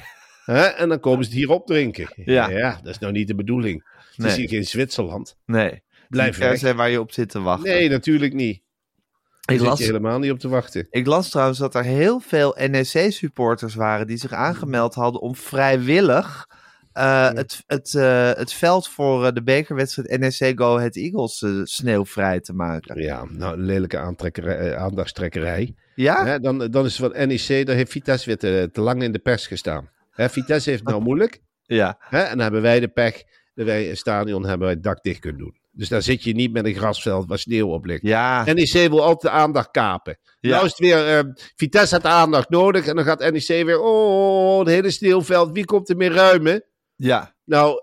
Hè? 0.45 0.63
En 0.63 0.89
dan 0.89 0.99
komen 0.99 1.23
ze 1.23 1.29
het 1.29 1.39
hier 1.39 1.49
opdrinken. 1.49 2.07
Ja. 2.15 2.79
dat 2.83 2.87
is 2.93 2.99
nou 2.99 3.13
niet 3.13 3.27
de 3.27 3.35
bedoeling. 3.35 3.85
Het 4.15 4.25
is 4.25 4.35
hier 4.35 4.47
geen 4.47 4.65
Zwitserland. 4.65 5.35
nee. 5.45 5.81
Blijf 6.09 6.37
weg. 6.37 6.57
se 6.57 6.75
waar 6.75 6.89
je 6.89 6.99
op 6.99 7.11
zit 7.11 7.29
te 7.29 7.41
wachten. 7.41 7.69
Nee, 7.71 7.89
natuurlijk 7.89 8.33
niet. 8.33 8.61
Ik, 9.45 9.59
las, 9.59 9.79
je 9.79 9.85
helemaal 9.85 10.19
niet 10.19 10.31
op 10.31 10.39
te 10.39 10.47
wachten. 10.47 10.87
ik 10.89 11.05
las 11.05 11.29
trouwens 11.29 11.59
dat 11.59 11.75
er 11.75 11.83
heel 11.83 12.19
veel 12.19 12.55
NEC-supporters 12.69 13.75
waren 13.75 14.07
die 14.07 14.17
zich 14.17 14.31
aangemeld 14.31 14.93
hadden 14.93 15.21
om 15.21 15.35
vrijwillig 15.35 16.47
eh, 16.93 17.31
het, 17.31 17.63
het, 17.67 17.95
eh, 17.95 18.33
het 18.33 18.53
veld 18.53 18.87
voor 18.87 19.25
eh, 19.25 19.33
de 19.33 19.43
bekerwedstrijd 19.43 20.19
NEC 20.19 20.59
Go 20.59 20.77
Ahead 20.77 20.95
Eagles 20.95 21.45
sneeuwvrij 21.63 22.39
te 22.39 22.53
maken. 22.53 23.01
Ja, 23.01 23.25
nou, 23.29 23.53
een 23.53 23.65
lelijke 23.65 23.97
aandachtstrekkerij. 24.77 25.75
Ja? 25.95 26.25
Hè, 26.25 26.39
dan, 26.39 26.57
dan 26.57 26.85
is 26.85 26.97
het 26.97 27.13
van 27.13 27.27
NEC, 27.27 27.65
daar 27.65 27.75
heeft 27.75 27.91
Vitesse 27.91 28.25
weer 28.25 28.37
te, 28.37 28.69
te 28.71 28.81
lang 28.81 29.03
in 29.03 29.11
de 29.11 29.19
pers 29.19 29.47
gestaan. 29.47 29.89
Hè, 30.11 30.29
Vitesse 30.29 30.69
heeft 30.69 30.81
het 30.81 30.89
nou 30.89 31.03
moeilijk. 31.09 31.39
Ja. 31.61 31.97
Hè, 31.99 32.19
en 32.19 32.29
dan 32.29 32.39
hebben 32.39 32.61
wij 32.61 32.79
de 32.79 32.87
pech 32.87 33.23
dat 33.53 33.65
wij 33.65 33.89
een 33.89 33.97
stadion 33.97 34.45
hebben 34.45 34.67
waar 34.67 34.75
het 34.75 34.83
dak 34.83 35.03
dicht 35.03 35.19
kunnen 35.19 35.41
doen. 35.41 35.61
Dus 35.71 35.89
daar 35.89 36.01
zit 36.01 36.23
je 36.23 36.33
niet 36.33 36.53
met 36.53 36.65
een 36.65 36.73
grasveld 36.73 37.27
waar 37.27 37.39
sneeuw 37.39 37.67
op 37.67 37.85
ligt. 37.85 38.01
Ja. 38.01 38.43
NEC 38.45 38.89
wil 38.89 39.03
altijd 39.03 39.33
de 39.33 39.39
aandacht 39.39 39.71
kapen. 39.71 40.17
Ja. 40.39 40.49
Nou 40.49 40.65
is 40.65 40.69
het 40.69 40.79
weer, 40.79 41.07
eh, 41.07 41.23
Vitesse 41.55 41.93
had 41.93 42.03
de 42.03 42.09
aandacht 42.09 42.49
nodig. 42.49 42.85
En 42.85 42.95
dan 42.95 43.05
gaat 43.05 43.31
NEC 43.31 43.47
weer, 43.65 43.79
oh, 43.79 44.59
het 44.59 44.67
hele 44.67 44.91
sneeuwveld, 44.91 45.51
wie 45.51 45.65
komt 45.65 45.89
er 45.89 45.97
meer 45.97 46.13
ruimen? 46.13 46.63
Ja. 46.95 47.35
Nou, 47.45 47.81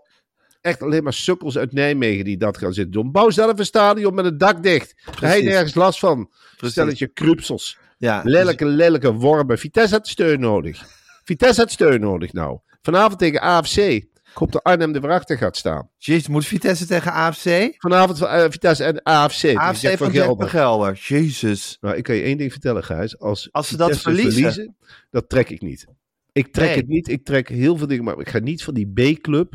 echt 0.60 0.82
alleen 0.82 1.02
maar 1.02 1.12
sukkels 1.12 1.58
uit 1.58 1.72
Nijmegen 1.72 2.24
die 2.24 2.36
dat 2.36 2.58
gaan 2.58 2.72
zitten 2.72 2.92
doen. 2.92 3.12
Bouw 3.12 3.30
zelf 3.30 3.58
een 3.58 3.64
stadion 3.64 4.14
met 4.14 4.24
het 4.24 4.38
dak 4.40 4.62
dicht. 4.62 4.94
Daar 5.20 5.30
heb 5.30 5.42
je 5.42 5.48
nergens 5.48 5.74
last 5.74 5.98
van. 5.98 6.30
Stelletje 6.56 7.06
krupsels. 7.06 7.78
Ja. 7.98 8.20
Lelijke, 8.24 8.66
lelijke 8.66 9.12
wormen. 9.12 9.58
Vitesse 9.58 9.94
had 9.94 10.08
steun 10.08 10.40
nodig. 10.40 10.86
Vitesse 11.24 11.60
had 11.60 11.70
steun 11.70 12.00
nodig 12.00 12.32
nou. 12.32 12.58
Vanavond 12.82 13.18
tegen 13.18 13.40
AFC. 13.40 13.76
Ik 13.76 14.36
hoop 14.36 14.52
dat 14.52 14.62
Arnhem 14.62 14.94
er 14.94 15.00
weer 15.00 15.10
achter 15.10 15.36
gaat 15.36 15.56
staan. 15.56 15.90
Jezus, 15.98 16.28
moet 16.28 16.46
Vitesse 16.46 16.86
tegen 16.86 17.12
AFC? 17.12 17.74
Vanavond 17.78 18.22
eh, 18.22 18.44
Vitesse 18.48 18.84
en 18.84 19.02
AFC. 19.02 19.56
AFC 19.56 19.96
van 19.96 20.12
van 20.12 20.48
Gelder. 20.48 20.94
Jezus. 20.94 21.76
Nou, 21.80 21.96
ik 21.96 22.02
kan 22.02 22.14
je 22.14 22.22
één 22.22 22.38
ding 22.38 22.52
vertellen, 22.52 22.84
Gijs. 22.84 23.18
Als, 23.18 23.48
Als 23.52 23.68
ze 23.68 23.76
dat 23.76 23.88
Vitesse 23.88 24.30
verliezen. 24.30 24.76
dat 25.10 25.28
trek 25.28 25.50
ik 25.50 25.60
niet. 25.60 25.86
Ik 26.32 26.52
trek 26.52 26.66
Nee. 26.68 26.76
het 26.76 26.88
niet. 26.88 27.08
Ik 27.08 27.24
trek 27.24 27.48
heel 27.48 27.76
veel 27.76 27.86
dingen, 27.86 28.04
maar 28.04 28.18
ik 28.18 28.28
ga 28.28 28.38
niet 28.38 28.64
van 28.64 28.74
die 28.74 28.92
B-club 28.92 29.54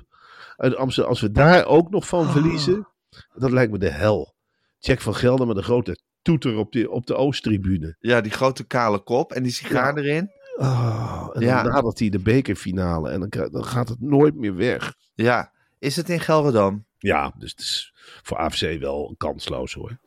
uit 0.55 0.75
Amsterdam. 0.75 1.11
Als 1.11 1.21
we 1.21 1.31
daar 1.31 1.65
ook 1.65 1.89
nog 1.89 2.07
van 2.07 2.19
Oh. 2.19 2.31
verliezen, 2.31 2.87
dat 3.33 3.51
lijkt 3.51 3.71
me 3.71 3.77
de 3.77 3.89
hel. 3.89 4.35
Jack 4.79 5.01
van 5.01 5.15
Gelder 5.15 5.47
met 5.47 5.57
een 5.57 5.63
grote 5.63 5.99
toeter 6.21 6.55
op 6.57 6.71
de, 6.71 6.89
op 6.89 7.05
de 7.05 7.15
Oosttribune. 7.15 7.95
Ja, 7.99 8.21
die 8.21 8.31
grote 8.31 8.63
kale 8.67 8.99
kop 9.03 9.31
en 9.31 9.43
die 9.43 9.51
sigaar 9.51 9.97
erin. 9.97 10.29
Oh, 10.57 11.29
en 11.33 11.41
Ja. 11.41 11.63
nadert 11.63 11.99
hij 11.99 12.09
de 12.09 12.19
bekerfinale 12.19 13.09
en 13.09 13.19
dan, 13.51 13.65
gaat 13.65 13.89
het 13.89 14.01
nooit 14.01 14.35
meer 14.35 14.55
weg. 14.55 14.93
Ja. 15.13 15.51
Is 15.79 15.95
het 15.95 16.09
in 16.09 16.19
Gelredome? 16.19 16.83
Ja, 16.97 17.33
dus 17.37 17.51
het 17.51 17.59
is 17.59 17.93
voor 18.23 18.37
AFC 18.37 18.79
wel 18.79 19.15
kansloos 19.17 19.73
hoor. 19.73 19.97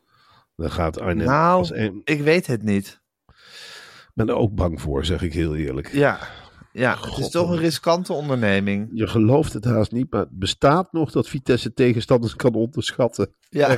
Dan 0.55 0.71
gaat 0.71 0.99
Arnhem 0.99 1.25
Nou, 1.27 1.75
een... 1.75 2.01
Ik 2.03 2.21
weet 2.21 2.47
het 2.47 2.63
niet. 2.63 3.01
Ik 3.27 4.11
ben 4.13 4.29
er 4.29 4.35
ook 4.35 4.55
bang 4.55 4.81
voor, 4.81 5.05
zeg 5.05 5.21
ik 5.21 5.33
heel 5.33 5.55
eerlijk. 5.55 5.91
Ja. 5.91 6.19
Ja, 6.71 6.97
het 7.01 7.17
is 7.17 7.29
toch 7.29 7.47
een 7.47 7.53
man. 7.53 7.59
riskante 7.59 8.13
onderneming. 8.13 8.89
Je 8.93 9.07
gelooft 9.07 9.53
het 9.53 9.65
haast 9.65 9.91
niet, 9.91 10.11
maar 10.11 10.19
het 10.19 10.39
bestaat 10.39 10.91
nog 10.91 11.11
dat 11.11 11.27
Vitesse 11.27 11.73
tegenstanders 11.73 12.35
kan 12.35 12.53
onderschatten. 12.53 13.33
Ja. 13.49 13.75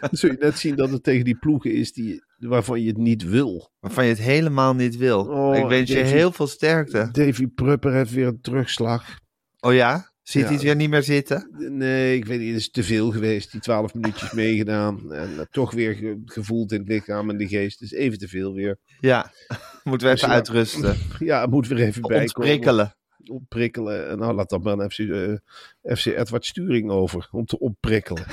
Dan 0.00 0.10
zul 0.10 0.30
je 0.30 0.36
net 0.40 0.58
zien 0.58 0.76
dat 0.76 0.90
het 0.90 1.02
tegen 1.02 1.24
die 1.24 1.38
ploegen 1.38 1.72
is 1.72 1.92
die, 1.92 2.24
waarvan 2.38 2.80
je 2.80 2.88
het 2.88 2.96
niet 2.96 3.28
wil. 3.28 3.70
Waarvan 3.80 4.04
je 4.04 4.10
het 4.10 4.20
helemaal 4.20 4.74
niet 4.74 4.96
wil. 4.96 5.26
Oh, 5.26 5.56
ik 5.56 5.66
wens 5.66 5.90
je 5.90 5.98
heel 5.98 6.32
veel 6.32 6.46
sterkte. 6.46 7.08
Davy 7.12 7.46
Prupper 7.46 7.92
heeft 7.92 8.12
weer 8.12 8.26
een 8.26 8.40
terugslag. 8.40 9.18
Oh 9.60 9.74
ja? 9.74 10.09
Ziet 10.30 10.48
hij 10.48 10.58
weer 10.58 10.76
niet 10.76 10.90
meer 10.90 11.02
zitten? 11.02 11.50
Nee, 11.58 12.16
ik 12.16 12.24
weet 12.24 12.38
niet, 12.38 12.48
het 12.48 12.58
is 12.60 12.70
te 12.70 12.82
veel 12.82 13.10
geweest. 13.10 13.50
Die 13.52 13.60
twaalf 13.60 13.94
minuutjes 13.94 14.32
meegedaan. 14.32 15.12
En 15.12 15.38
eh, 15.38 15.44
toch 15.50 15.72
weer 15.72 15.94
ge- 15.94 16.22
gevoeld 16.24 16.72
in 16.72 16.78
het 16.78 16.88
lichaam 16.88 17.30
en 17.30 17.36
de 17.36 17.48
geest. 17.48 17.78
Dus 17.78 17.92
even 17.92 18.18
te 18.18 18.28
veel 18.28 18.54
weer. 18.54 18.78
Ja. 19.00 19.32
Moeten 19.84 20.08
we 20.08 20.14
even 20.14 20.28
ja. 20.28 20.34
uitrusten. 20.34 20.96
Ja, 21.18 21.40
het 21.40 21.50
moet 21.50 21.66
weer 21.68 21.78
even 21.78 22.02
bijkomen. 22.02 22.20
Ontprikkelen. 22.36 22.94
Opprikkelen. 23.24 24.08
En 24.08 24.18
nou, 24.18 24.34
laat 24.34 24.50
dat 24.50 24.62
maar 24.62 24.78
een 24.78 24.90
FC, 24.90 24.98
eh, 24.98 25.94
FC 25.96 26.06
Edward 26.06 26.44
Sturing 26.46 26.90
over. 26.90 27.28
Om 27.30 27.44
te 27.44 27.58
opprikkelen. 27.58 28.24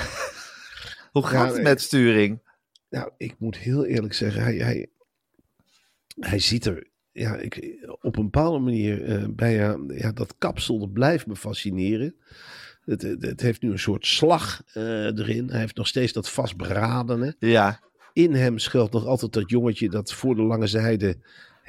Hoe 1.12 1.26
gaat 1.26 1.54
het 1.54 1.64
met 1.64 1.82
sturing? 1.82 2.42
Nou, 2.90 3.12
ik 3.18 3.36
moet 3.40 3.58
heel 3.58 3.86
eerlijk 3.86 4.14
zeggen, 4.14 4.42
hij, 4.42 4.56
hij, 4.56 4.88
hij 6.20 6.40
ziet 6.40 6.66
er 6.66 6.88
ja, 7.18 7.36
ik, 7.36 7.78
op 8.02 8.18
een 8.18 8.24
bepaalde 8.24 8.60
manier 8.60 9.04
eh, 9.04 9.24
bijna, 9.30 9.78
ja, 9.88 10.12
dat 10.12 10.36
kapsel 10.38 10.80
dat 10.80 10.94
blijft 10.94 11.28
me 11.28 11.36
fascineren. 11.36 12.16
Het, 12.82 13.02
het, 13.02 13.22
het 13.22 13.42
heeft 13.42 13.62
nu 13.62 13.72
een 13.72 13.80
soort 13.80 14.06
slag 14.06 14.62
eh, 14.74 15.06
erin. 15.06 15.50
Hij 15.50 15.60
heeft 15.60 15.76
nog 15.76 15.88
steeds 15.88 16.14
dat 16.14 16.30
vastberadene. 16.30 17.36
Ja. 17.40 17.80
In 18.14 18.34
hem 18.34 18.58
schuilt 18.58 18.92
nog 18.92 19.06
altijd 19.06 19.34
dat 19.34 19.50
jongetje 19.50 19.90
dat 19.90 20.14
voor 20.14 20.36
de 20.36 20.42
lange 20.42 20.68
zijde 20.68 21.18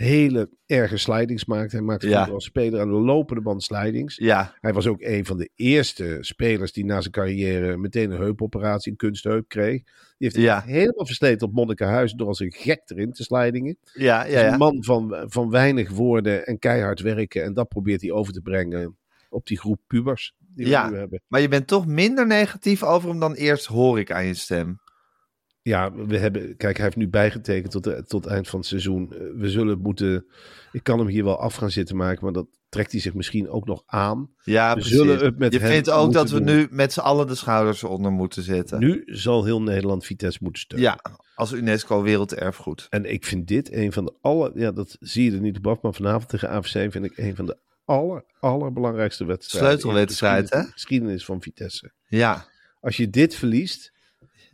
hele 0.07 0.49
erge 0.67 0.97
slidings 0.97 1.45
maakt. 1.45 1.73
Hij 1.73 1.81
maakt 1.81 2.03
Ja. 2.03 2.25
als 2.25 2.45
speler 2.45 2.81
aan 2.81 2.89
de 2.89 2.95
lopende 3.01 3.43
band 3.43 3.63
slidings. 3.63 4.17
Ja. 4.17 4.55
Hij 4.61 4.73
was 4.73 4.87
ook 4.87 5.01
een 5.01 5.25
van 5.25 5.37
de 5.37 5.51
eerste 5.55 6.19
spelers 6.21 6.73
die 6.73 6.85
na 6.85 7.01
zijn 7.01 7.13
carrière 7.13 7.77
meteen 7.77 8.11
een 8.11 8.19
heupoperatie, 8.19 8.91
een 8.91 8.97
kunstheup 8.99 9.49
kreeg. 9.49 9.83
Die 9.83 9.93
heeft 10.19 10.37
Ja. 10.37 10.63
helemaal 10.67 11.07
versleten 11.07 11.47
op 11.49 11.55
Monnikenhuis 11.55 12.13
door 12.13 12.27
als 12.29 12.41
een 12.41 12.53
gek 12.53 12.83
erin 12.85 13.13
te 13.13 13.23
slidingen. 13.23 13.77
Ja, 13.95 14.25
ja, 14.25 14.41
ja. 14.41 14.53
een 14.53 14.59
man 14.59 14.85
van, 14.85 15.25
van 15.29 15.51
weinig 15.51 15.91
woorden 15.91 16.47
en 16.47 16.59
keihard 16.59 17.01
werken. 17.01 17.45
En 17.45 17.55
dat 17.55 17.69
probeert 17.69 18.01
hij 18.01 18.11
over 18.11 18.33
te 18.33 18.41
brengen 18.41 18.97
op 19.31 19.47
die 19.47 19.59
groep 19.59 19.81
pubers 19.87 20.35
die 20.39 20.65
we 20.65 20.71
Ja. 20.71 20.91
nu 20.91 20.97
hebben. 20.97 21.23
Maar 21.29 21.41
je 21.41 21.49
bent 21.49 21.67
toch 21.67 21.87
minder 21.87 22.27
negatief 22.27 22.83
over 22.83 23.09
hem 23.09 23.19
dan 23.21 23.35
eerst, 23.35 23.67
hoor 23.67 23.99
ik 23.99 24.11
aan 24.13 24.27
je 24.27 24.35
stem. 24.35 24.81
Ja, 25.69 25.93
we 25.93 26.19
hebben, 26.19 26.57
kijk, 26.57 26.77
hij 26.77 26.85
heeft 26.85 26.97
nu 26.97 27.09
bijgetekend 27.09 27.73
tot, 27.73 27.85
de, 27.85 28.05
tot 28.07 28.27
eind 28.27 28.49
van 28.49 28.59
het 28.59 28.69
seizoen. 28.69 29.13
Eh, 29.13 29.19
We 29.37 29.49
zullen 29.49 29.79
moeten, 29.81 30.27
ik 30.73 30.83
kan 30.83 30.99
hem 30.99 31.09
hier 31.09 31.25
wel 31.25 31.39
af 31.41 31.55
gaan 31.55 31.71
zitten 31.71 31.97
maken, 31.97 32.25
maar 32.25 32.33
dat 32.33 32.47
trekt 32.69 32.93
hij 32.93 33.01
zich 33.01 33.15
misschien 33.15 33.49
ook 33.49 33.67
nog 33.67 33.83
aan. 33.87 34.31
Ja, 34.45 34.69
We 34.75 34.81
precies. 34.81 34.97
zullen 34.97 35.19
het 35.25 35.39
met 35.39 35.53
je 35.53 35.61
vindt 35.61 35.91
ook 35.91 36.13
dat 36.13 36.31
we 36.31 36.43
doen. 36.43 36.57
nu 36.57 36.67
met 36.71 36.93
z'n 36.93 37.01
allen 37.01 37.27
de 37.27 37.35
schouders 37.35 37.85
onder 37.85 38.13
moeten 38.13 38.43
zetten. 38.43 38.79
Nu 38.79 39.03
zal 39.07 39.45
heel 39.45 39.63
Nederland 39.63 40.05
Vitesse 40.05 40.39
moeten 40.43 40.63
steunen. 40.63 40.89
Ja, 40.89 41.21
als 41.35 41.53
UNESCO 41.53 42.03
werelderfgoed. 42.03 42.87
En 42.91 43.13
ik 43.13 43.25
vind 43.25 43.47
dit 43.47 43.73
een 43.73 43.93
van 43.93 44.05
de 44.05 44.15
aller, 44.21 44.51
ja, 44.59 44.73
dat 44.73 44.97
zie 45.01 45.25
je 45.31 45.37
er 45.37 45.43
niet 45.43 45.57
op 45.57 45.67
af, 45.67 45.81
maar 45.83 45.95
vanavond 45.95 46.29
tegen 46.29 46.49
AFC 46.49 46.69
vind 46.71 47.05
ik 47.05 47.17
een 47.17 47.37
van 47.37 47.47
de 47.47 47.57
aller, 47.85 48.25
allerbelangrijkste 48.41 49.25
wedstrijden. 49.25 49.71
Sleutelwedstrijd, 49.71 50.43
geschiedenis- 50.45 50.73
geschiedenis 50.73 51.25
van 51.25 51.43
Vitesse. 51.43 51.93
Ja. 52.07 52.47
Als 52.81 52.97
je 52.97 53.11
dit 53.11 53.35
verliest, 53.35 53.93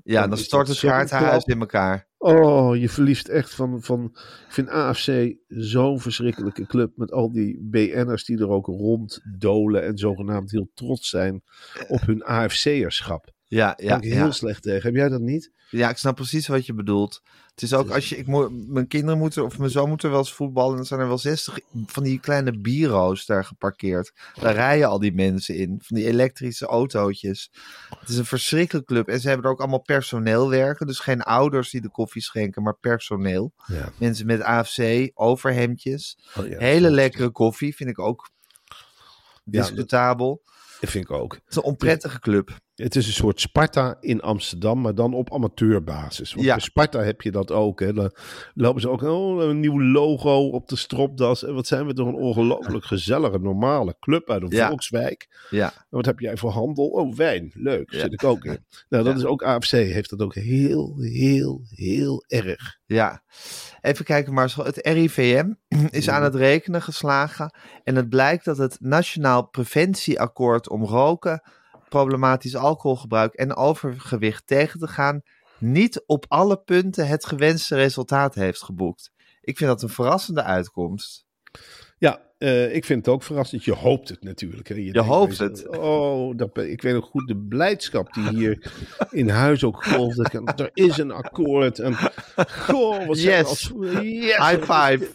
Ja, 0.05 0.21
Dan 0.21 0.29
dan 0.31 0.39
stort 0.39 0.69
het 0.69 0.77
zo'n 0.77 0.91
kaartenhuis 0.91 1.45
klap. 1.45 1.49
in 1.49 1.61
elkaar. 1.61 2.09
oh, 2.19 2.77
je 2.77 2.89
verliest 2.89 3.29
echt 3.29 3.55
van, 3.55 3.83
van, 3.83 4.05
ik 4.47 4.53
vind 4.53 4.69
AFC 4.69 5.35
zo'n 5.49 6.01
verschrikkelijke 6.01 6.67
club 6.67 6.97
met 6.97 7.13
al 7.13 7.33
die 7.33 7.59
BN'ers 7.63 8.25
die 8.25 8.39
er 8.39 8.49
ook 8.49 8.67
ronddolen 8.67 9.85
en 9.85 9.99
zogenaamd 9.99 10.51
heel 10.51 10.71
trots 10.75 11.09
zijn 11.09 11.43
op 11.89 12.01
hun 12.01 12.25
AFC'erschap. 12.25 13.33
Ja, 13.47 13.75
ja, 13.77 13.97
ik 13.97 14.03
heel 14.03 14.15
ja. 14.15 14.31
slecht 14.31 14.63
tegen. 14.63 14.83
Heb 14.83 14.95
jij 14.95 15.09
dat 15.09 15.21
niet? 15.21 15.53
ja, 15.71 15.91
ik 15.91 15.97
snap 15.97 16.15
precies 16.15 16.47
wat 16.47 16.67
je 16.67 16.75
bedoelt. 16.75 17.23
Het 17.55 17.63
is 17.63 17.75
ook 17.75 17.91
als 17.91 18.09
je, 18.09 18.17
ik 18.17 18.27
moet, 18.27 18.69
mijn 18.69 18.87
kinderen 18.87 19.19
moeten, 19.19 19.45
of 19.45 19.59
mijn 19.59 19.71
zoon 19.71 19.89
moet 19.89 20.03
er 20.03 20.11
wel 20.11 20.19
eens 20.19 20.33
voetballen. 20.33 20.71
En 20.71 20.77
dan 20.77 20.87
zijn 20.87 21.01
er 21.01 21.07
wel 21.07 21.19
60 21.19 21.59
van 21.87 22.03
die 22.03 22.21
kleine 22.21 22.59
bureaus 22.61 23.27
daar 23.27 23.45
geparkeerd. 23.45 24.13
Daar 24.41 24.55
rijden 24.55 24.89
al 24.89 24.99
die 24.99 25.15
mensen 25.15 25.57
in. 25.57 25.81
Van 25.83 25.97
die 25.97 26.07
elektrische 26.07 26.67
autootjes. 26.67 27.51
Het 27.99 28.09
is 28.09 28.17
een 28.17 28.25
verschrikkelijke 28.25 28.93
club. 28.93 29.09
En 29.09 29.21
ze 29.21 29.29
hebben 29.29 29.47
er 29.47 29.53
ook 29.53 29.61
allemaal 29.61 29.83
personeel 29.83 30.51
werken. 30.51 30.87
Dus 30.87 30.99
geen 30.99 31.23
ouders 31.23 31.71
die 31.71 31.81
de 31.81 31.91
koffie 31.91 32.23
schenken, 32.23 32.63
maar 32.63 32.79
personeel. 32.79 33.53
Ja. 33.67 33.93
Mensen 33.99 34.27
met 34.27 34.41
AFC, 34.41 35.11
overhemdjes. 35.15 36.19
Oh, 36.37 36.47
ja. 36.47 36.59
Hele 36.59 36.91
lekkere 36.91 37.31
koffie, 37.31 37.75
vind 37.77 37.91
ik 37.91 37.99
ook 37.99 38.31
Ja, 39.45 39.61
discutabel. 39.61 40.43
Dat 40.81 40.91
vind 40.91 41.05
ik 41.05 41.11
ook. 41.11 41.35
Het 41.35 41.43
is 41.49 41.57
een 41.57 41.63
onprettige 41.63 42.21
club. 42.21 42.63
Het 42.75 42.97
is 42.97 43.07
een 43.07 43.13
soort 43.13 43.41
Sparta 43.41 43.97
in 44.01 44.21
Amsterdam, 44.21 44.81
maar 44.81 44.95
dan 44.95 45.15
op 45.15 45.33
amateurbasis. 45.33 46.35
Want 46.35 46.47
Ja. 46.47 46.55
bij 46.55 46.63
Sparta 46.63 47.01
heb 47.01 47.21
je 47.23 47.31
dat 47.31 47.51
ook. 47.51 47.81
Hè. 47.81 47.93
Dan 47.93 48.13
lopen 48.55 48.81
ze 48.81 48.89
ook 48.89 49.03
oh, 49.03 49.43
een 49.43 49.61
nieuw 49.61 49.83
logo 49.83 50.49
op 50.49 50.69
de 50.69 50.77
stropdas. 50.77 51.45
En 51.45 51.55
wat 51.55 51.67
zijn 51.67 51.87
we 51.87 51.95
toch 51.95 52.09
een 52.09 52.15
ongelooflijk 52.15 52.85
gezellige, 52.85 53.39
normale 53.39 53.97
club 54.01 54.31
uit 54.31 54.43
een 54.43 54.49
Ja. 54.51 54.69
Volkswijk. 54.69 55.47
Ja. 55.51 55.67
En 55.67 55.85
wat 55.89 56.05
heb 56.05 56.19
jij 56.19 56.37
voor 56.37 56.51
handel? 56.51 56.87
Oh, 56.87 57.15
wijn. 57.15 57.51
Leuk. 57.55 57.93
Zit 57.93 58.13
ik 58.13 58.25
ook 58.25 58.45
in. 58.45 58.65
Nou, 58.89 59.05
dat 59.05 59.17
is 59.17 59.25
ook 59.25 59.43
AFC. 59.43 59.71
Heeft 59.71 60.11
dat 60.11 60.21
ook 60.21 60.35
heel, 60.35 60.97
heel, 61.01 61.63
heel 61.69 62.25
erg. 62.29 62.79
Ja, 62.87 63.23
even 63.81 64.05
kijken, 64.05 64.33
Marcel. 64.33 64.65
Het 64.65 64.79
RIVM 64.87 65.53
is 65.91 66.09
aan 66.09 66.23
het 66.23 66.35
rekenen 66.35 66.83
geslagen. 66.83 67.55
En 67.85 67.97
het 67.97 68.09
blijkt 68.09 68.45
dat 68.45 68.57
het 68.59 68.77
Nationaal 68.81 69.49
Preventieakkoord 69.49 70.69
om 70.69 70.85
roken, 70.85 71.43
problematisch 71.95 72.57
alcoholgebruik 72.57 73.35
en 73.35 73.57
overgewicht 73.57 74.47
tegen 74.47 74.81
te 74.81 74.89
gaan, 74.89 75.23
niet 75.59 76.03
op 76.07 76.25
alle 76.29 76.57
punten 76.57 77.07
het 77.09 77.27
gewenste 77.27 77.75
resultaat 77.75 78.35
heeft 78.35 78.63
geboekt. 78.63 79.13
Ik 79.41 79.57
vind 79.57 79.71
dat 79.71 79.83
een 79.83 79.89
verrassende 79.89 80.43
uitkomst. 80.43 81.27
Ja, 81.99 82.21
eh, 82.45 82.75
ik 82.75 82.85
vind 82.85 83.05
het 83.07 83.15
ook 83.15 83.23
verrassend. 83.23 83.65
Je 83.65 83.73
hoopt 83.73 84.09
het 84.09 84.23
natuurlijk. 84.23 84.69
Hè. 84.69 84.75
Je, 84.75 85.01
hoopt 85.01 85.39
het. 85.39 85.69
Oh, 85.69 86.37
dat, 86.37 86.57
ik 86.57 86.83
weet 86.83 86.95
nog 86.95 87.05
goed 87.07 87.27
de 87.29 87.37
blijdschap 87.37 88.13
die 88.15 88.29
hier 88.29 88.73
in 89.11 89.29
huis 89.29 89.65
ook 89.65 89.85
golfde. 89.85 90.43
Er 90.57 90.71
is 90.73 90.99
een 90.99 91.11
akkoord. 91.11 91.79
En, 91.79 91.95
goh, 92.49 93.07
wat 93.07 93.21
Yes. 93.23 93.45
als- 93.45 93.73
yes, 94.03 94.37
High 94.37 94.59
five. 94.73 95.09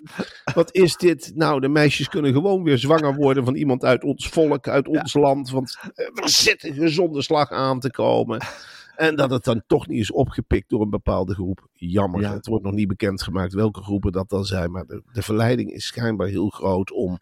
Wat 0.54 0.76
is 0.76 0.96
dit? 0.96 1.32
Nou, 1.36 1.60
de 1.60 1.70
meisjes 1.70 2.10
kunnen 2.10 2.34
gewoon 2.34 2.64
weer 2.64 2.78
zwanger 2.78 3.16
worden 3.16 3.46
van 3.46 3.56
iemand 3.56 3.84
uit 3.86 4.04
ons 4.04 4.28
volk, 4.28 4.68
uit 4.68 4.88
ons 4.88 5.14
land. 5.14 5.50
Want 5.50 5.78
eh, 5.96 6.06
er 6.24 6.30
zit 6.30 6.64
een 6.64 6.74
gezonde 6.74 7.22
slag 7.22 7.52
aan 7.52 7.80
te 7.80 7.92
komen. 7.92 8.42
En 9.00 9.16
dat 9.16 9.30
het 9.30 9.44
dan 9.44 9.64
toch 9.68 9.88
niet 9.88 10.00
is 10.00 10.12
opgepikt 10.12 10.70
door 10.70 10.82
een 10.82 10.90
bepaalde 10.90 11.34
groep. 11.34 11.68
Jammer. 11.74 12.22
Ja. 12.22 12.34
Het 12.34 12.48
wordt 12.48 12.64
nog 12.64 12.74
niet 12.74 12.88
bekendgemaakt 12.88 13.54
welke 13.54 13.82
groepen 13.82 14.12
dat 14.12 14.30
dan 14.30 14.46
zijn. 14.46 14.72
Maar 14.72 14.86
de, 14.86 15.04
de 15.14 15.22
verleiding 15.22 15.72
is 15.72 15.86
schijnbaar 15.86 16.28
heel 16.28 16.50
groot 16.50 16.92
om. 16.92 17.20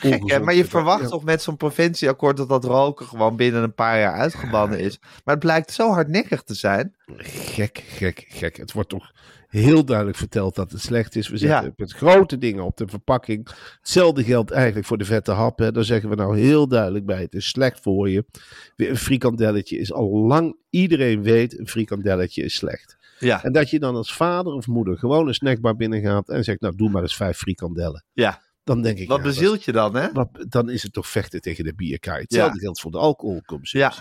Gek, 0.00 0.10
hè? 0.10 0.16
ongezond 0.16 0.44
Maar 0.44 0.54
je 0.54 0.64
verwacht 0.64 1.02
ja. 1.02 1.08
toch 1.08 1.24
met 1.24 1.42
zo'n 1.42 1.56
preventieakkoord 1.56 2.36
dat 2.36 2.48
dat 2.48 2.64
roken 2.64 3.06
gewoon 3.06 3.36
binnen 3.36 3.62
een 3.62 3.74
paar 3.74 3.98
jaar 3.98 4.12
uitgebannen 4.12 4.78
is. 4.78 4.98
Maar 5.00 5.34
het 5.34 5.38
blijkt 5.44 5.72
zo 5.72 5.90
hardnekkig 5.90 6.42
te 6.42 6.54
zijn. 6.54 6.94
Gek, 7.16 7.84
gek, 7.86 8.24
gek. 8.28 8.56
Het 8.56 8.72
wordt 8.72 8.88
toch 8.88 9.12
heel 9.48 9.84
duidelijk 9.84 10.16
verteld 10.16 10.54
dat 10.54 10.70
het 10.72 10.80
slecht 10.80 11.16
is. 11.16 11.28
We 11.28 11.36
zetten 11.36 11.64
Ja. 11.66 11.72
met 11.76 11.92
grote 11.92 12.38
dingen 12.38 12.64
op 12.64 12.76
de 12.76 12.86
verpakking. 12.88 13.48
Hetzelfde 13.78 14.24
geldt 14.24 14.50
eigenlijk 14.50 14.86
voor 14.86 14.98
de 14.98 15.04
vette 15.04 15.32
hap. 15.32 15.58
Hè. 15.58 15.72
Daar 15.72 15.84
zeggen 15.84 16.08
we 16.08 16.14
nou 16.14 16.38
heel 16.38 16.68
duidelijk 16.68 17.06
bij. 17.06 17.20
Het 17.20 17.34
is 17.34 17.48
slecht 17.48 17.80
voor 17.80 18.10
je. 18.10 18.24
Een 18.76 18.96
frikandelletje 18.96 19.78
is 19.78 19.92
al 19.92 20.16
lang... 20.26 20.56
Iedereen 20.70 21.22
weet, 21.22 21.58
een 21.58 21.68
frikandelletje 21.68 22.42
is 22.42 22.54
slecht. 22.54 22.96
Ja, 23.18 23.44
En 23.44 23.52
dat 23.52 23.70
je 23.70 23.78
dan 23.78 23.94
als 23.94 24.14
vader 24.14 24.52
of 24.52 24.66
moeder 24.66 24.98
gewoon 24.98 25.28
een 25.28 25.34
snackbar 25.34 25.76
binnengaat... 25.76 26.28
en 26.28 26.44
zegt, 26.44 26.60
nou 26.60 26.76
doe 26.76 26.90
maar 26.90 27.02
eens 27.02 27.16
vijf 27.16 27.36
frikandellen. 27.38 28.04
ja. 28.12 28.46
Dan 28.68 28.82
denk 28.82 28.98
ik... 28.98 29.08
Wat 29.08 29.16
ja, 29.18 29.22
bezielt 29.24 29.64
je 29.64 29.72
dan, 29.72 29.94
hè? 29.96 30.12
wat, 30.12 30.28
dan 30.48 30.70
is 30.70 30.82
het 30.82 30.92
toch 30.92 31.08
vechten 31.08 31.40
tegen 31.40 31.64
de 31.64 31.74
bierkaai. 31.74 32.20
Hetzelfde 32.22 32.54
Ja. 32.54 32.60
geldt 32.60 32.80
voor 32.80 32.90
de 32.90 32.98
alcoholconsumptie. 32.98 33.78
Ja. 33.78 33.92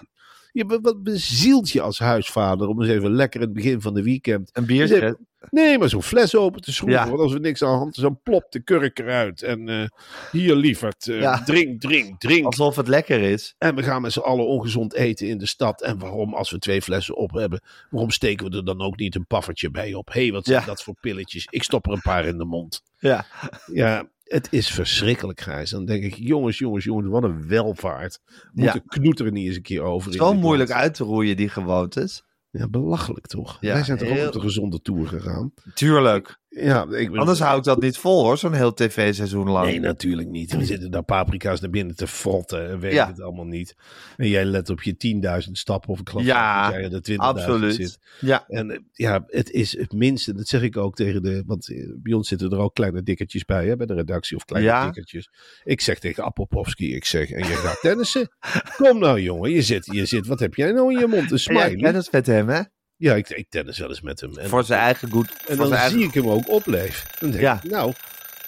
Je, 0.51 0.79
wat- 0.81 1.03
bezielt 1.03 1.69
je 1.69 1.81
als 1.81 1.99
huisvader 1.99 2.67
om 2.67 2.81
eens 2.81 2.91
even 2.91 3.11
lekker 3.11 3.39
in 3.41 3.45
het 3.45 3.55
begin 3.55 3.81
van 3.81 3.93
de 3.93 4.03
weekend... 4.03 4.49
Een 4.53 4.65
biertje. 4.65 5.17
Nee, 5.49 5.77
maar 5.77 5.89
zo'n 5.89 6.03
fles 6.03 6.35
open 6.35 6.61
te 6.61 6.73
schroeven. 6.73 6.99
Ja. 6.99 7.07
Want 7.07 7.19
als 7.19 7.33
er 7.33 7.39
niks 7.39 7.63
aan 7.63 7.71
de 7.71 7.77
hand 7.77 7.95
is, 7.95 8.01
dan 8.01 8.19
plopt 8.23 8.53
de 8.53 8.59
kurk 8.63 8.99
eruit. 8.99 9.41
En 9.41 9.69
eh, 9.69 9.87
hier 10.31 10.55
lieverd, 10.55 11.07
eh, 11.07 11.19
Ja. 11.19 11.43
drink, 11.43 11.81
drink, 11.81 12.19
drink. 12.19 12.45
Alsof 12.45 12.75
het 12.75 12.87
lekker 12.87 13.21
is. 13.21 13.55
En 13.57 13.75
we 13.75 13.83
gaan 13.83 14.01
met 14.01 14.11
z'n 14.13 14.19
allen 14.19 14.47
ongezond 14.47 14.93
eten 14.93 15.27
in 15.27 15.37
de 15.37 15.45
stad. 15.45 15.81
En 15.81 15.99
waarom, 15.99 16.33
als 16.33 16.51
we 16.51 16.59
twee 16.59 16.81
flessen 16.81 17.15
op 17.15 17.31
hebben, 17.31 17.61
waarom 17.89 18.11
steken 18.11 18.49
we 18.51 18.57
er 18.57 18.65
dan 18.65 18.81
ook 18.81 18.97
niet 18.97 19.15
een 19.15 19.27
paffertje 19.27 19.71
bij 19.71 19.93
op? 19.93 20.13
Hé, 20.13 20.21
hey, 20.21 20.31
wat 20.31 20.45
zijn 20.45 20.59
Ja. 20.59 20.65
dat 20.65 20.83
voor 20.83 20.95
pilletjes? 21.01 21.47
Ik 21.49 21.63
stop 21.63 21.85
er 21.85 21.91
een 21.91 22.01
paar 22.01 22.25
in 22.25 22.37
de 22.37 22.45
mond. 22.45 22.81
Ja. 22.97 23.25
Ja, 23.65 24.09
het 24.27 24.47
is 24.51 24.69
verschrikkelijk, 24.69 25.41
Gijs. 25.41 25.69
Dan 25.69 25.85
denk 25.85 26.03
ik, 26.03 26.15
jongens, 26.15 26.57
jongens, 26.57 26.83
jongens, 26.83 27.07
wat 27.07 27.23
een 27.23 27.47
welvaart. 27.47 28.19
Moet 28.53 28.65
Ja. 28.65 28.73
de 28.73 28.81
knoet 28.87 29.19
er 29.19 29.31
niet 29.31 29.45
eens 29.47 29.55
een 29.55 29.61
keer 29.61 29.81
over. 29.81 30.11
in 30.11 30.17
Zo 30.17 30.31
dit 30.31 30.41
moeilijk 30.41 30.71
uit 30.71 30.93
te 30.93 31.03
roeien, 31.03 31.37
die 31.37 31.49
gewoontes. 31.49 32.23
Ja, 32.49 32.67
belachelijk 32.67 33.27
toch? 33.27 33.57
Ja, 33.61 33.73
Wij 33.73 33.83
zijn 33.83 33.97
toch 33.97 34.09
ook 34.09 34.25
op 34.27 34.33
de 34.33 34.39
gezonde 34.39 34.81
tour 34.81 35.07
gegaan? 35.07 35.53
Tuurlijk. 35.73 36.39
Ja, 36.59 36.87
ik 36.91 37.15
Anders 37.15 37.39
hou 37.39 37.57
ik 37.57 37.63
dat 37.63 37.81
niet 37.81 37.97
vol, 37.97 38.23
hoor, 38.23 38.37
zo'n 38.37 38.53
heel 38.53 38.73
tv-seizoen 38.73 39.49
lang. 39.49 39.65
Nee, 39.65 39.79
natuurlijk 39.79 40.27
niet. 40.29 40.55
We 40.55 40.65
zitten 40.65 40.91
daar 40.91 41.03
paprika's 41.03 41.59
naar 41.61 41.69
binnen 41.69 41.95
te 41.95 42.07
frotten 42.07 42.69
en 42.69 42.79
weet 42.79 42.93
Ja. 42.93 43.07
het 43.07 43.21
allemaal 43.21 43.45
niet. 43.45 43.75
En 44.17 44.27
jij 44.29 44.45
let 44.45 44.69
op 44.69 44.81
je 44.81 44.97
10.000 45.45 45.51
stappen 45.51 45.89
of 45.89 45.99
ik 45.99 46.09
geloof 46.09 46.25
Ja, 46.25 46.63
dat 46.63 46.71
jij 46.73 46.83
er 46.83 46.89
de 46.89 47.01
20.000 47.01 47.15
Absoluut. 47.17 47.75
zit. 47.75 47.99
Ja. 48.19 48.45
En 48.47 48.71
eh, 48.71 48.77
ja, 48.91 49.23
het 49.27 49.49
is 49.51 49.77
het 49.77 49.91
minste, 49.93 50.33
dat 50.33 50.47
zeg 50.47 50.61
ik 50.61 50.77
ook 50.77 50.95
tegen 50.95 51.21
de, 51.23 51.43
want 51.45 51.69
eh, 51.69 51.89
bij 51.97 52.13
ons 52.13 52.27
zitten 52.27 52.51
er 52.51 52.57
ook 52.57 52.73
kleine 52.73 53.03
dikkertjes 53.03 53.45
bij, 53.45 53.67
hè, 53.67 53.75
bij 53.75 53.85
de 53.85 53.93
redactie 53.93 54.37
of 54.37 54.45
kleine 54.45 54.69
Ja. 54.69 54.85
dikkertjes. 54.85 55.29
Ik 55.63 55.81
zeg 55.81 55.99
tegen 55.99 56.23
Apopowski, 56.23 56.95
ik 56.95 57.05
zeg, 57.05 57.29
en 57.31 57.47
je 57.47 57.53
gaat 57.55 57.79
tennissen? 57.81 58.29
Kom 58.77 58.99
nou 58.99 59.21
jongen, 59.21 59.51
je 59.51 59.61
zit, 59.61 59.85
je 59.91 60.05
zit, 60.05 60.27
wat 60.27 60.39
heb 60.39 60.55
jij 60.55 60.71
nou 60.71 60.93
in 60.93 60.99
je 60.99 61.07
mond? 61.07 61.31
Een 61.31 61.37
En 61.37 61.53
jij 61.53 61.67
smiley? 61.67 61.75
kennis 61.75 62.09
met 62.09 62.25
hem, 62.25 62.47
hè? 62.49 62.61
Ja, 62.97 63.15
ik, 63.15 63.29
ik 63.29 63.49
tennis 63.49 63.77
wel 63.79 63.89
eens 63.89 64.01
met 64.01 64.21
hem. 64.21 64.37
En, 64.37 64.49
Voor 64.49 64.63
zijn 64.63 64.79
eigen 64.79 65.09
goed. 65.09 65.43
en 65.47 65.57
dan 65.57 65.73
eigen... 65.73 65.91
zie 65.99 66.07
ik 66.07 66.13
hem 66.13 66.27
ook 66.29 66.49
opleven. 66.49 67.09
Dan 67.19 67.29
denk 67.29 67.41
Ja. 67.41 67.59
ik, 67.63 67.69
nou, 67.71 67.93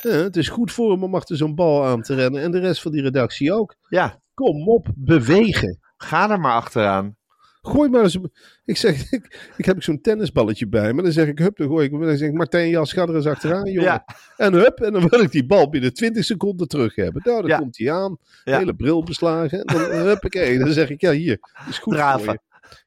het 0.02 0.36
is 0.38 0.50
goed 0.50 0.72
voor 0.72 0.92
hem 0.92 1.04
om 1.04 1.16
achter 1.16 1.38
zo'n 1.38 1.56
bal 1.56 1.86
aan 1.86 2.02
te 2.02 2.16
rennen. 2.16 2.42
En 2.42 2.52
de 2.52 2.60
rest 2.60 2.82
van 2.82 2.92
die 2.92 3.02
redactie 3.02 3.54
ook. 3.54 3.76
Ja, 3.90 4.22
Kom 4.34 4.68
op, 4.68 4.88
bewegen. 4.96 5.80
ga 5.98 6.30
er 6.32 6.40
maar 6.40 6.54
achteraan. 6.54 7.18
Gooi 7.62 7.90
maar 7.90 8.04
eens. 8.04 8.14
een- 8.14 8.32
Ik 8.66 8.78
zeg, 8.78 9.02
ik, 9.12 9.52
ik 9.58 9.66
heb 9.66 9.84
zo'n 9.84 10.02
tennisballetje 10.02 10.68
bij 10.68 10.94
me. 10.94 11.02
Dan 11.02 11.12
zeg 11.12 11.28
ik, 11.28 11.40
hup, 11.40 11.58
dan 11.58 11.68
gooi 11.68 11.86
ik 11.86 11.92
hem. 11.92 12.02
Dan 12.02 12.18
zeg 12.18 12.28
ik, 12.30 12.34
Martijn 12.36 12.70
Jas, 12.70 12.94
ga 12.94 13.02
er 13.02 13.16
eens 13.16 13.26
achteraan, 13.26 13.66
jongen. 13.72 13.84
Ja. 13.84 14.06
En 14.38 14.54
hup, 14.54 14.80
en 14.80 14.94
dan 14.94 15.08
wil 15.10 15.20
ik 15.20 15.32
die 15.32 15.46
bal 15.46 15.70
binnen 15.70 15.94
20 15.94 16.26
seconden 16.26 16.68
terug 16.68 16.96
hebben. 16.96 17.22
Nou, 17.26 17.40
dan 17.42 17.50
Ja. 17.50 17.58
komt 17.58 17.78
hij 17.78 17.92
aan. 17.92 18.18
Hele 18.44 18.76
bril 18.76 19.04
beslagen. 19.04 19.64
En 19.64 19.78
dan, 19.78 19.92
huppakee, 20.08 20.60
dan 20.60 20.72
zeg 20.72 20.90
ik, 20.90 21.02
ja, 21.02 21.12
hier, 21.12 21.40
is 21.70 21.78
goed 21.78 21.94
Draven. 21.94 22.24
voor 22.26 22.34
je. 22.34 22.40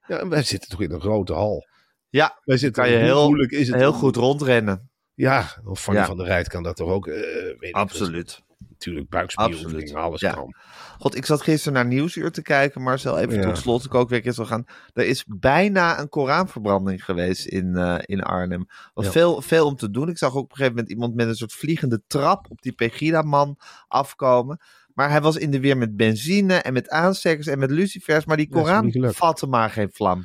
Ja, 0.06 0.18
en 0.18 0.28
wij 0.28 0.42
zitten 0.42 0.70
toch 0.70 0.80
in 0.82 0.92
een 0.92 1.00
grote 1.00 1.32
hal. 1.32 1.66
Ja, 2.08 2.40
Wij 2.44 2.56
zitten, 2.56 2.82
kan 2.82 2.92
je 2.92 2.98
heel, 2.98 3.26
moeilijk 3.26 3.50
is 3.52 3.66
het 3.68 3.76
heel 3.76 3.92
om- 3.92 3.98
goed 3.98 4.16
rondrennen. 4.16 4.90
Ja, 5.14 5.46
of 5.64 5.80
Fanny 5.80 6.00
Ja. 6.00 6.06
van 6.06 6.16
der 6.16 6.26
Rijt 6.26 6.48
kan 6.48 6.62
dat 6.62 6.76
toch 6.76 6.88
ook? 6.90 7.06
eh 7.06 7.14
weet 7.42 7.56
ik, 7.60 7.74
Absoluut. 7.74 8.42
Natuurlijk, 8.68 9.14
Absoluut. 9.34 9.94
alles 9.94 10.20
Ja. 10.20 10.32
kan. 10.32 10.54
God, 10.98 11.16
ik 11.16 11.26
zat 11.26 11.42
gisteren 11.42 11.72
naar 11.72 11.86
Nieuwsuur 11.86 12.30
te 12.30 12.42
kijken, 12.42 12.82
Marcel. 12.82 13.18
Even 13.18 13.34
Ja. 13.34 13.42
tot 13.42 13.58
slot, 13.58 13.84
ik 13.84 13.94
ook 13.94 14.08
weer 14.08 14.26
eens 14.26 14.36
wil 14.36 14.46
gaan. 14.46 14.64
Er 14.92 15.04
is 15.06 15.24
bijna 15.26 15.98
een 16.00 16.08
Koranverbranding 16.08 17.04
geweest 17.04 17.46
in, 17.46 17.76
eh, 17.76 17.98
in 18.00 18.22
Arnhem. 18.22 18.66
Was 18.94 19.08
veel, 19.08 19.42
veel 19.42 19.66
om 19.66 19.76
te 19.76 19.90
doen. 19.90 20.08
Ik 20.08 20.18
zag 20.18 20.34
ook 20.34 20.42
op 20.42 20.50
een 20.50 20.56
gegeven 20.56 20.74
moment 20.74 20.92
iemand 20.92 21.14
met 21.14 21.26
een 21.28 21.34
soort 21.34 21.52
vliegende 21.52 22.02
trap 22.06 22.46
op 22.50 22.62
die 22.62 22.72
Pegida-man 22.72 23.58
afkomen. 23.88 24.60
Maar 24.94 25.10
hij 25.10 25.20
was 25.20 25.36
in 25.36 25.50
de 25.50 25.60
weer 25.60 25.76
met 25.76 25.96
benzine 25.96 26.54
en 26.54 26.72
met 26.72 26.88
aanstekers 26.88 27.46
en 27.46 27.58
met 27.58 27.70
lucifers. 27.70 28.24
Maar 28.24 28.36
die 28.36 28.48
is 28.50 28.54
Koran 28.60 28.92
vatte 29.14 29.46
maar 29.46 29.70
geen 29.70 29.90
vlam. 29.92 30.24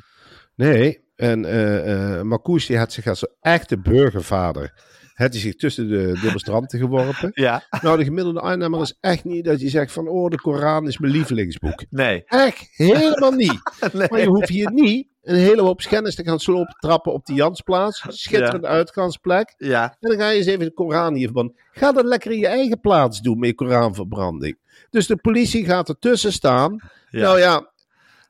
Nee, 0.54 1.00
en 1.16 1.44
eh 1.44 2.22
Marcouch 2.22 2.66
die 2.66 2.78
had 2.78 2.92
zich 2.92 3.06
als 3.06 3.22
een 3.22 3.34
echte 3.40 3.78
burgervader... 3.78 4.72
had 5.14 5.32
hij 5.32 5.40
zich 5.40 5.54
tussen 5.54 5.88
de 5.88 6.18
demonstranten 6.22 6.78
geworpen. 6.78 7.30
Ja, 7.44 7.62
Nou, 7.82 7.98
de 7.98 8.04
gemiddelde 8.04 8.40
Arnhemmer 8.40 8.80
is 8.80 8.96
echt 9.00 9.24
niet 9.24 9.44
dat 9.44 9.60
je 9.60 9.68
zegt 9.68 9.92
van... 9.92 10.08
oh, 10.08 10.30
de 10.30 10.36
Koran 10.40 10.86
is 10.86 10.98
mijn 10.98 11.12
lievelingsboek. 11.12 11.84
nee. 11.90 12.22
Echt 12.24 12.68
helemaal 12.70 13.32
niet. 13.32 13.60
nee. 13.92 14.08
Maar 14.10 14.20
je 14.20 14.26
hoeft 14.26 14.48
hier 14.48 14.72
niet 14.72 15.08
een 15.28 15.36
hele 15.36 15.62
hoop 15.62 15.80
schennis 15.80 16.14
te 16.14 16.24
gaan 16.24 16.40
slopen 16.40 16.76
trappen 16.78 17.12
op 17.12 17.26
die 17.26 17.36
Jansplaats. 17.36 18.04
Schitterende 18.08 18.66
uitgangsplek. 18.66 19.54
Ja, 19.58 19.96
En 20.00 20.08
dan 20.08 20.18
ga 20.18 20.28
je 20.28 20.36
eens 20.36 20.46
even 20.46 20.64
de 20.64 20.72
Koran 20.72 21.14
hier 21.14 21.24
verbranden. 21.24 21.56
Ga 21.72 21.92
dat 21.92 22.04
lekker 22.04 22.30
in 22.30 22.38
je 22.38 22.46
eigen 22.46 22.80
plaats 22.80 23.20
doen 23.20 23.38
met 23.38 23.48
je 23.48 23.54
Koranverbranding. 23.54 24.58
Dus 24.90 25.06
de 25.06 25.16
politie 25.16 25.64
gaat 25.64 25.88
ertussen 25.88 26.32
staan. 26.32 26.78
Ja. 27.10 27.20
Nou 27.20 27.38
ja, 27.38 27.70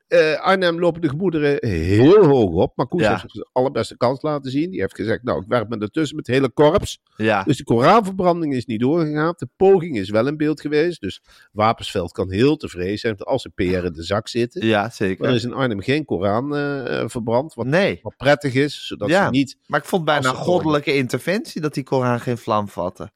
eh, 0.09 0.40
Arnhem 0.40 0.79
lopen 0.81 1.01
de 1.01 1.09
gemoederen 1.09 1.68
heel 1.68 2.25
hoog 2.27 2.53
op. 2.55 2.73
Maar 2.77 2.87
Koes 2.87 3.01
Ja. 3.03 3.09
heeft 3.09 3.21
zich 3.21 3.31
de 3.33 3.49
allerbeste 3.53 3.97
kans 3.97 4.23
laten 4.23 4.51
zien. 4.51 4.71
Die 4.71 4.81
heeft 4.81 4.94
gezegd, 4.94 5.23
nou, 5.23 5.40
ik 5.42 5.49
werp 5.49 5.68
me 5.68 5.79
ertussen 5.79 6.16
met 6.16 6.27
het 6.27 6.37
hele 6.37 6.51
korps. 6.51 6.99
ja. 7.16 7.42
Dus 7.42 7.57
de 7.57 7.64
Koranverbranding 7.64 8.55
is 8.55 8.64
niet 8.66 8.81
doorgegaan. 8.81 9.35
De 9.37 9.49
poging 9.57 9.97
is 9.99 10.11
wel 10.11 10.27
in 10.27 10.37
beeld 10.37 10.61
geweest. 10.61 11.01
Dus 11.01 11.23
Wapensveld 11.53 12.12
kan 12.12 12.31
heel 12.33 12.57
tevreden 12.57 12.99
zijn 12.99 13.16
als 13.16 13.42
zijn 13.42 13.55
PR 13.55 13.85
in 13.87 13.92
de 13.92 14.03
zak 14.03 14.29
zitten. 14.29 14.66
ja 14.66 14.77
Maar 14.81 14.85
er 14.88 14.92
zeker. 14.92 15.29
is 15.35 15.44
in 15.44 15.53
Arnhem 15.53 15.81
geen 15.81 16.05
Koran 16.05 16.57
eh, 16.57 17.03
verbrand. 17.09 17.55
Wat, 17.55 17.66
Nee, 17.66 17.99
wat 18.03 18.16
prettig 18.16 18.55
is, 18.55 18.87
zodat 18.87 19.09
Ja. 19.09 19.25
ze 19.25 19.31
niet 19.31 19.57
maar 19.66 19.81
ik 19.81 19.87
vond 19.87 20.05
bijna 20.05 20.29
een 20.29 20.37
ze 20.37 20.40
goddelijke 20.42 20.94
interventie 20.97 21.61
dat 21.61 21.75
die 21.75 21.85
Koran 21.85 22.21
geen 22.21 22.38
vlam 22.38 22.68
vatte. 22.68 23.11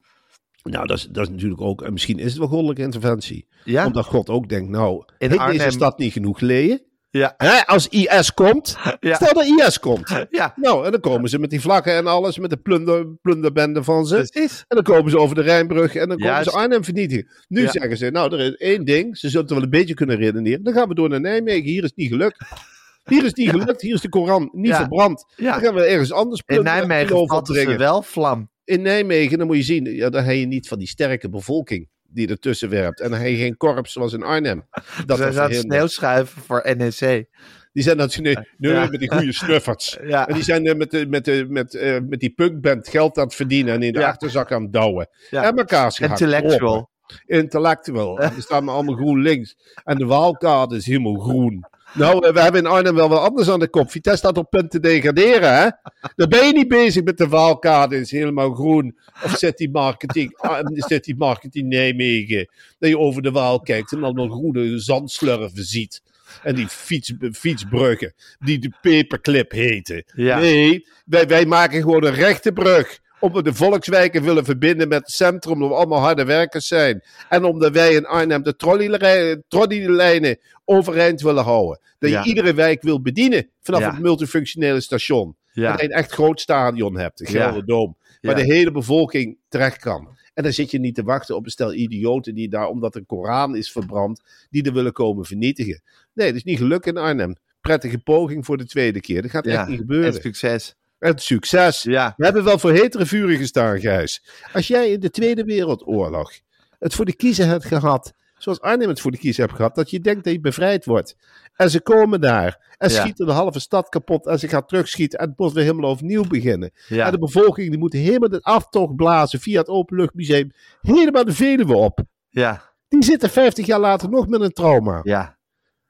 Nou, 0.63 0.87
dat 0.87 0.97
is, 0.97 1.07
dat 1.11 1.23
is 1.23 1.29
natuurlijk 1.29 1.61
ook, 1.61 1.81
en 1.81 1.93
misschien 1.93 2.19
is 2.19 2.29
het 2.29 2.37
wel 2.37 2.47
goddelijke 2.47 2.81
interventie. 2.81 3.47
Ja, 3.63 3.85
Omdat 3.85 4.05
God 4.05 4.29
ook 4.29 4.49
denkt, 4.49 4.69
nou, 4.69 5.03
In 5.17 5.27
heeft 5.29 5.39
Arnhem- 5.41 5.57
deze 5.57 5.69
stad 5.71 5.97
niet 5.97 6.11
genoeg 6.13 6.39
leien? 6.39 6.81
Ja. 7.09 7.33
Hè, 7.37 7.65
als 7.65 7.87
IS 7.87 8.33
komt, 8.33 8.77
Ja. 8.99 9.15
stel 9.15 9.33
dat 9.33 9.45
IS 9.45 9.79
komt. 9.79 10.09
Ja, 10.29 10.53
Nou, 10.55 10.85
en 10.85 10.91
dan 10.91 10.99
komen 10.99 11.29
ze 11.29 11.39
met 11.39 11.49
die 11.49 11.61
vlaggen 11.61 11.93
en 11.95 12.07
alles, 12.07 12.37
met 12.39 12.49
de 12.49 12.57
plunder, 12.57 13.07
plunderbende 13.21 13.83
van 13.83 14.05
ze. 14.05 14.15
precies. 14.15 14.59
En 14.67 14.75
dan 14.75 14.83
komen 14.83 15.11
ze 15.11 15.17
over 15.19 15.35
de 15.35 15.41
Rijnbrug 15.41 15.95
en 15.95 16.07
dan 16.07 16.17
komen 16.17 16.33
Juist. 16.33 16.49
ze 16.49 16.55
Arnhem 16.57 16.83
vernietigen. 16.83 17.27
Nu 17.47 17.61
Ja. 17.61 17.71
zeggen 17.71 17.97
ze, 17.97 18.09
nou, 18.09 18.33
er 18.33 18.39
is 18.39 18.55
één 18.55 18.85
ding. 18.85 19.17
Ze 19.17 19.27
zullen 19.29 19.45
het 19.45 19.53
wel 19.53 19.63
een 19.63 19.69
beetje 19.69 19.93
kunnen 19.93 20.15
redeneren. 20.17 20.63
Dan 20.63 20.73
gaan 20.73 20.87
we 20.87 20.95
door 20.95 21.09
naar 21.09 21.21
Nijmegen. 21.21 21.63
Hier 21.69 21.83
is 21.83 21.89
het 21.89 21.97
niet 21.97 22.09
gelukt. 22.11 22.37
Hier 23.09 23.21
is 23.21 23.27
het 23.27 23.37
niet 23.37 23.49
gelukt. 23.49 23.81
Hier 23.81 23.93
is 23.93 24.01
de 24.01 24.09
Koran 24.09 24.49
niet 24.51 24.75
verbrand. 24.75 25.25
Ja. 25.35 25.51
Dan 25.51 25.61
gaan 25.63 25.73
we 25.75 25.81
ergens 25.83 26.11
anders 26.11 26.39
In 26.39 26.45
plunderen 26.45 26.81
en 26.81 26.87
Nijmegen 26.87 27.27
vatten 27.27 27.55
ze 27.55 27.77
wel 27.77 28.01
vlam. 28.01 28.51
In 28.65 28.81
Nijmegen, 28.81 29.37
dan 29.37 29.47
moet 29.47 29.57
je 29.57 29.63
zien, 29.63 29.85
ja, 29.85 30.09
dan 30.09 30.23
heb 30.23 30.35
je 30.35 30.45
niet 30.45 30.67
van 30.67 30.79
die 30.79 30.87
sterke 30.87 31.29
bevolking 31.29 31.87
die 32.07 32.27
ertussen 32.27 32.69
werpt. 32.69 32.99
En 32.99 33.09
dan 33.09 33.19
heb 33.19 33.29
je 33.29 33.35
geen 33.37 33.57
korps 33.57 33.91
zoals 33.91 34.13
in 34.13 34.23
Arnhem. 34.23 34.67
Dat 35.05 35.17
zijn 35.17 35.39
aan 35.39 35.49
het 35.49 35.59
sneeuwschuiven 35.59 36.41
voor 36.41 36.75
NEC. 36.77 37.25
Die 37.73 37.83
zijn 37.83 37.97
dat 37.97 38.17
nee, 38.17 38.37
nee, 38.57 38.73
Ja. 38.73 38.87
met 38.89 38.99
die 38.99 39.11
goede 39.11 39.33
snufferts. 39.43 39.97
Ja. 40.03 40.27
En 40.27 40.33
die 40.33 40.43
zijn 40.43 40.65
eh, 40.65 40.75
met, 40.75 40.91
de, 40.91 41.07
met, 41.07 41.25
de, 41.25 41.45
met, 41.49 41.75
eh, 41.75 41.97
met 42.07 42.19
die 42.19 42.33
punkband 42.33 42.87
geld 42.87 43.17
aan 43.17 43.23
het 43.23 43.35
verdienen 43.35 43.73
en 43.73 43.83
in 43.83 43.93
de 43.93 43.99
Ja. 43.99 44.07
achterzak 44.07 44.51
aan 44.51 44.61
het 44.61 44.73
douwen. 44.73 45.07
Ja. 45.29 45.43
En 45.43 45.57
elkaar 45.57 45.91
gehakt. 45.91 46.21
Intellectual. 46.21 46.91
Intellectual. 47.25 48.17
En 48.23 48.35
er 48.35 48.41
staan 48.41 48.69
allemaal 48.69 48.95
groen 48.95 49.21
links. 49.21 49.55
En 49.83 49.97
de 49.97 50.05
Waalkade 50.05 50.75
is 50.75 50.85
helemaal 50.85 51.15
groen. 51.15 51.65
Nou, 51.93 52.31
we 52.33 52.41
hebben 52.41 52.61
in 52.61 52.67
Arnhem 52.67 52.95
wel 52.95 53.09
wat 53.09 53.19
anders 53.19 53.49
aan 53.49 53.59
de 53.59 53.69
kop. 53.69 53.91
Vitesse 53.91 54.17
staat 54.17 54.37
op 54.37 54.49
punt 54.49 54.71
te 54.71 54.79
degraderen, 54.79 55.57
hè? 55.57 55.69
Dan 56.15 56.29
ben 56.29 56.47
je 56.47 56.53
niet 56.53 56.67
bezig 56.67 57.03
met 57.03 57.17
de 57.17 57.27
Waalkade, 57.27 57.99
is 57.99 58.11
helemaal 58.11 58.53
groen. 58.53 58.97
Of 59.23 59.37
City 59.37 59.69
Marketing, 59.71 60.37
ah, 60.37 60.59
City 60.75 61.13
Marketing 61.17 61.67
Nijmegen. 61.67 62.49
Dat 62.79 62.89
je 62.89 62.97
over 62.97 63.21
de 63.21 63.31
Waal 63.31 63.59
kijkt 63.59 63.91
en 63.91 64.03
allemaal 64.03 64.29
groene 64.29 64.79
zandslurven 64.79 65.63
ziet. 65.63 66.01
En 66.43 66.55
die 66.55 66.67
fiets, 66.67 67.13
fietsbruggen, 67.31 68.13
die 68.39 68.59
de 68.59 68.71
paperclip 68.81 69.51
heten. 69.51 70.03
Ja. 70.15 70.39
Nee, 70.39 70.87
wij, 71.05 71.27
wij 71.27 71.45
maken 71.45 71.81
gewoon 71.81 72.05
een 72.05 72.13
rechte 72.13 72.51
brug. 72.51 72.99
Omdat 73.23 73.43
we 73.43 73.49
de 73.49 73.55
volkswijken 73.55 74.23
willen 74.23 74.45
verbinden 74.45 74.87
met 74.87 74.99
het 74.99 75.11
centrum, 75.11 75.53
omdat 75.53 75.69
we 75.69 75.75
allemaal 75.75 75.99
harde 75.99 76.25
werkers 76.25 76.67
zijn. 76.67 77.03
En 77.29 77.43
omdat 77.43 77.71
wij 77.71 77.93
in 77.93 78.05
Arnhem 78.05 78.43
de 78.43 78.55
trolleylijn- 78.55 79.43
trolleylijnen 79.47 80.37
overeind 80.65 81.21
willen 81.21 81.43
houden. 81.43 81.79
Dat 81.99 82.09
Ja. 82.09 82.21
je 82.21 82.27
iedere 82.27 82.53
wijk 82.53 82.81
wil 82.81 83.01
bedienen 83.01 83.49
vanaf 83.61 83.79
Ja. 83.81 83.91
het 83.91 83.99
multifunctionele 83.99 84.81
station. 84.81 85.35
Ja. 85.51 85.71
Dat 85.71 85.79
je 85.79 85.85
een 85.85 85.91
echt 85.93 86.11
groot 86.11 86.41
stadion 86.41 86.97
hebt, 86.97 87.17
de. 87.17 87.25
Gelderdoom. 87.25 87.97
Waar 88.21 88.35
de 88.35 88.43
hele 88.43 88.71
bevolking 88.71 89.37
terecht 89.47 89.77
kan. 89.79 90.17
En 90.33 90.43
dan 90.43 90.53
zit 90.53 90.71
je 90.71 90.79
niet 90.79 90.95
te 90.95 91.03
wachten 91.03 91.35
op 91.35 91.45
een 91.45 91.51
stel 91.51 91.73
idioten 91.73 92.35
die 92.35 92.49
daar, 92.49 92.67
omdat 92.67 92.95
een 92.95 93.05
Koran 93.05 93.55
is 93.55 93.71
verbrand, 93.71 94.21
die 94.49 94.63
er 94.63 94.73
willen 94.73 94.93
komen 94.93 95.25
vernietigen. 95.25 95.81
Nee, 96.13 96.27
dat 96.27 96.35
is 96.35 96.43
niet 96.43 96.57
gelukt 96.57 96.85
in 96.87 96.97
Arnhem. 96.97 97.35
Prettige 97.61 97.97
poging 97.97 98.45
voor 98.45 98.57
de 98.57 98.65
tweede 98.65 99.01
keer. 99.01 99.21
Dat 99.21 99.31
gaat 99.31 99.45
echt 99.45 99.67
niet 99.67 99.77
gebeuren. 99.77 100.13
En 100.13 100.21
succes. 100.21 100.75
Het 101.03 101.21
succes. 101.21 101.81
Ja. 101.83 102.13
We 102.17 102.25
hebben 102.25 102.43
wel 102.43 102.59
voor 102.59 102.71
hetere 102.71 103.05
vuren 103.05 103.37
gestaan, 103.37 103.79
Gijs. 103.79 104.23
Als 104.53 104.67
jij 104.67 104.89
in 104.89 104.99
de 104.99 105.09
Tweede 105.09 105.43
Wereldoorlog 105.43 106.31
het 106.79 106.93
voor 106.93 107.05
de 107.05 107.15
kiezer 107.15 107.45
hebt 107.45 107.65
gehad, 107.65 108.13
zoals 108.37 108.61
Arnhem 108.61 108.89
het 108.89 109.01
voor 109.01 109.11
de 109.11 109.17
kiezer 109.17 109.43
hebt 109.43 109.55
gehad, 109.55 109.75
dat 109.75 109.89
je 109.89 109.99
denkt 109.99 110.23
dat 110.23 110.33
je 110.33 110.39
bevrijd 110.39 110.85
wordt. 110.85 111.15
En 111.55 111.69
ze 111.69 111.81
komen 111.81 112.21
daar 112.21 112.75
en 112.77 112.89
Ja. 112.89 112.99
schieten 112.99 113.25
de 113.25 113.31
halve 113.31 113.59
stad 113.59 113.89
kapot 113.89 114.27
en 114.27 114.39
ze 114.39 114.47
gaan 114.47 114.65
terugschieten 114.65 115.19
en 115.19 115.29
het 115.29 115.37
moet 115.39 115.53
weer 115.53 115.63
helemaal 115.63 115.89
overnieuw 115.89 116.23
beginnen. 116.27 116.71
Ja. 116.87 117.05
En 117.05 117.11
de 117.11 117.19
bevolking 117.19 117.69
die 117.69 117.79
moet 117.79 117.93
helemaal 117.93 118.29
de 118.29 118.41
aftocht 118.41 118.95
blazen 118.95 119.39
via 119.39 119.59
het 119.59 119.67
Openluchtmuseum 119.69 120.51
helemaal 120.81 121.25
de 121.25 121.33
Veluwe 121.33 121.75
op. 121.75 121.99
Ja. 122.29 122.71
Die 122.87 123.03
zitten 123.03 123.29
50 123.29 123.65
jaar 123.65 123.79
later 123.79 124.09
nog 124.09 124.27
met 124.27 124.41
een 124.41 124.51
trauma. 124.53 124.99
Ja. 125.03 125.37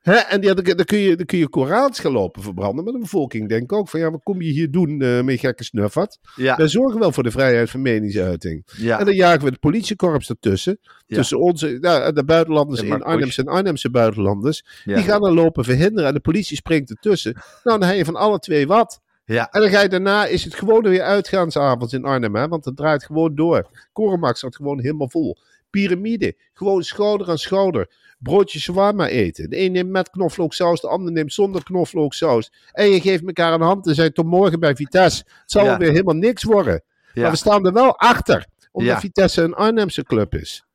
Hè? 0.04 0.16
En 0.16 0.42
die, 0.42 0.54
dan, 0.54 0.86
kun 0.86 0.98
je, 0.98 1.16
dan 1.16 1.26
kun 1.26 1.38
je 1.38 1.50
Korans 1.50 2.00
gaan 2.00 2.12
lopen 2.12 2.42
verbranden. 2.42 2.84
Maar 2.84 2.94
de 2.94 3.00
bevolking 3.00 3.50
denkt 3.50 3.72
ook 3.72 3.89
van 3.89 4.00
ja, 4.00 4.12
wat 4.12 4.24
kom 4.24 4.42
je 4.42 4.52
hier 4.52 4.72
doen 4.72 5.02
eh 5.02 5.22
met 5.22 5.39
gekke 5.39 5.63
snuffert? 5.63 6.20
Ja. 6.36 6.56
Wij 6.56 6.68
zorgen 6.68 7.00
wel 7.00 7.12
voor 7.12 7.24
de 7.24 7.32
vrijheid 7.32 7.70
van 7.70 7.82
meningsuiting. 7.82 8.68
Ja. 8.78 9.00
En 9.00 9.06
dan 9.06 9.16
jagen 9.16 9.42
we 9.42 9.50
het 9.50 9.60
politiekorps 9.60 10.30
ertussen. 10.30 10.80
Ja. 11.06 11.16
Tussen 11.16 11.39
onze, 11.39 11.78
ja, 11.82 12.12
de 12.12 12.24
buitenlanders 12.24 12.82
Ja, 12.82 12.96
in 12.96 13.04
Arnhemse 13.04 13.42
en 13.42 13.48
Arnhemse 13.48 13.89
buitenlanders. 13.89 14.66
Ja. 14.84 14.96
Die 14.96 15.04
gaan 15.04 15.22
dan 15.22 15.34
lopen 15.34 15.63
verhinderen 15.63 16.08
en 16.08 16.13
de 16.13 16.20
politie 16.20 16.58
springt 16.58 16.89
ertussen. 16.89 17.34
Nou, 17.63 17.80
dan 17.80 17.88
heb 17.88 17.98
je 17.98 18.06
van 18.06 18.16
alle 18.16 18.39
twee 18.39 18.68
wat. 18.68 19.02
Ja. 19.26 19.52
En 19.52 19.62
dan 19.62 19.70
ga 19.70 19.82
je 19.82 19.89
daarna, 19.89 20.26
is 20.26 20.44
het 20.44 20.56
gewoon 20.56 20.84
weer 20.84 21.02
uitgaansavond 21.02 21.94
in 21.94 22.04
Arnhem, 22.04 22.36
hè? 22.36 22.48
want 22.48 22.66
het 22.66 22.76
draait 22.76 23.06
gewoon 23.06 23.36
door. 23.36 23.70
Korenmax 23.94 24.38
staat 24.38 24.56
gewoon 24.56 24.80
helemaal 24.80 25.10
vol. 25.10 25.38
Piramide, 25.79 26.36
gewoon 26.53 26.83
schouder 26.83 27.29
aan 27.29 27.38
schouder. 27.38 27.89
Broodje 28.19 28.59
shawarma 28.59 29.07
eten. 29.07 29.49
De 29.49 29.59
een 29.59 29.71
neemt 29.71 29.89
met 29.89 30.09
knoflooksaus, 30.09 30.81
de 30.81 30.88
ander 30.88 31.12
neemt 31.12 31.33
zonder 31.33 31.63
knoflooksaus. 31.63 32.51
En 32.71 32.89
je 32.89 33.01
geeft 33.01 33.25
elkaar 33.25 33.53
een 33.53 33.62
hand 33.62 33.88
en 33.88 33.95
zei 33.95 34.12
tot 34.12 34.25
morgen 34.25 34.59
bij 34.59 34.75
Vitesse. 34.75 35.23
Het 35.41 35.51
zal 35.51 35.65
Ja. 35.65 35.77
weer 35.77 35.91
helemaal 35.91 36.15
niks 36.15 36.43
worden. 36.43 36.81
Ja. 37.13 37.21
Maar 37.21 37.31
we 37.31 37.38
staan 37.38 37.65
er 37.65 37.73
wel 37.73 37.97
achter, 37.99 38.45
omdat 38.71 38.93
Ja. 38.93 38.99
Vitesse 38.99 39.41
een 39.41 39.53
Arnhemse 39.53 40.03
club 40.03 40.36
is. 40.36 40.65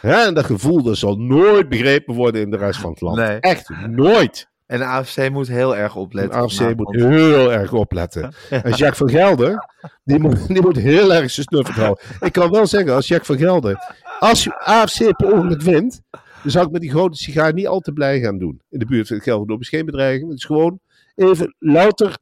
Hè, 0.00 0.14
en 0.26 0.34
dat 0.34 0.44
gevoel 0.44 0.82
dat 0.82 0.96
zal 0.96 1.16
nooit 1.16 1.68
begrepen 1.68 2.14
worden 2.14 2.40
in 2.40 2.50
de 2.50 2.56
rest 2.56 2.80
van 2.80 2.90
het 2.90 3.00
land. 3.00 3.16
Nee. 3.16 3.40
Echt 3.40 3.68
nooit. 3.86 4.50
En 4.66 4.78
de 4.78 4.84
AFC 4.84 5.30
moet 5.30 5.48
heel 5.48 5.76
erg 5.76 5.92
De 5.92 5.98
opletten. 5.98 6.38
AFC 6.40 6.52
vanavond. 6.54 6.76
moet 6.78 6.94
heel 6.94 7.52
erg 7.52 7.72
opletten. 7.72 8.22
En 8.50 8.70
Jacques 8.70 8.96
van 8.96 9.10
Gelder, 9.10 9.68
die 10.04 10.18
moet, 10.18 10.46
die 10.46 10.60
moet 10.60 10.76
heel 10.76 11.14
erg 11.14 11.30
zijn 11.30 11.46
snuffert 11.46 11.76
houden. 11.76 12.04
Ik 12.20 12.32
kan 12.32 12.50
wel 12.50 12.66
zeggen, 12.66 12.94
als 12.94 13.08
Jacques 13.08 13.38
van 13.38 13.46
Gelder, 13.46 13.94
als 14.22 14.44
je 14.44 14.58
AFC 14.58 15.16
per 15.16 15.32
ongeluk 15.32 15.62
wint, 15.62 16.02
dan 16.10 16.50
zou 16.50 16.66
ik 16.66 16.72
met 16.72 16.80
die 16.80 16.90
grote 16.90 17.16
sigaar 17.16 17.52
niet 17.52 17.66
al 17.66 17.80
te 17.80 17.92
blij 17.92 18.20
gaan 18.20 18.38
doen. 18.38 18.60
In 18.70 18.78
de 18.78 18.86
buurt 18.86 19.06
van 19.06 19.16
het 19.16 19.24
Gelderdoom 19.24 19.60
is 19.60 19.68
geen 19.68 19.86
bedreiging. 19.86 20.28
Het 20.28 20.38
is 20.38 20.44
gewoon 20.44 20.80
even 21.14 21.54
louter, 21.58 22.18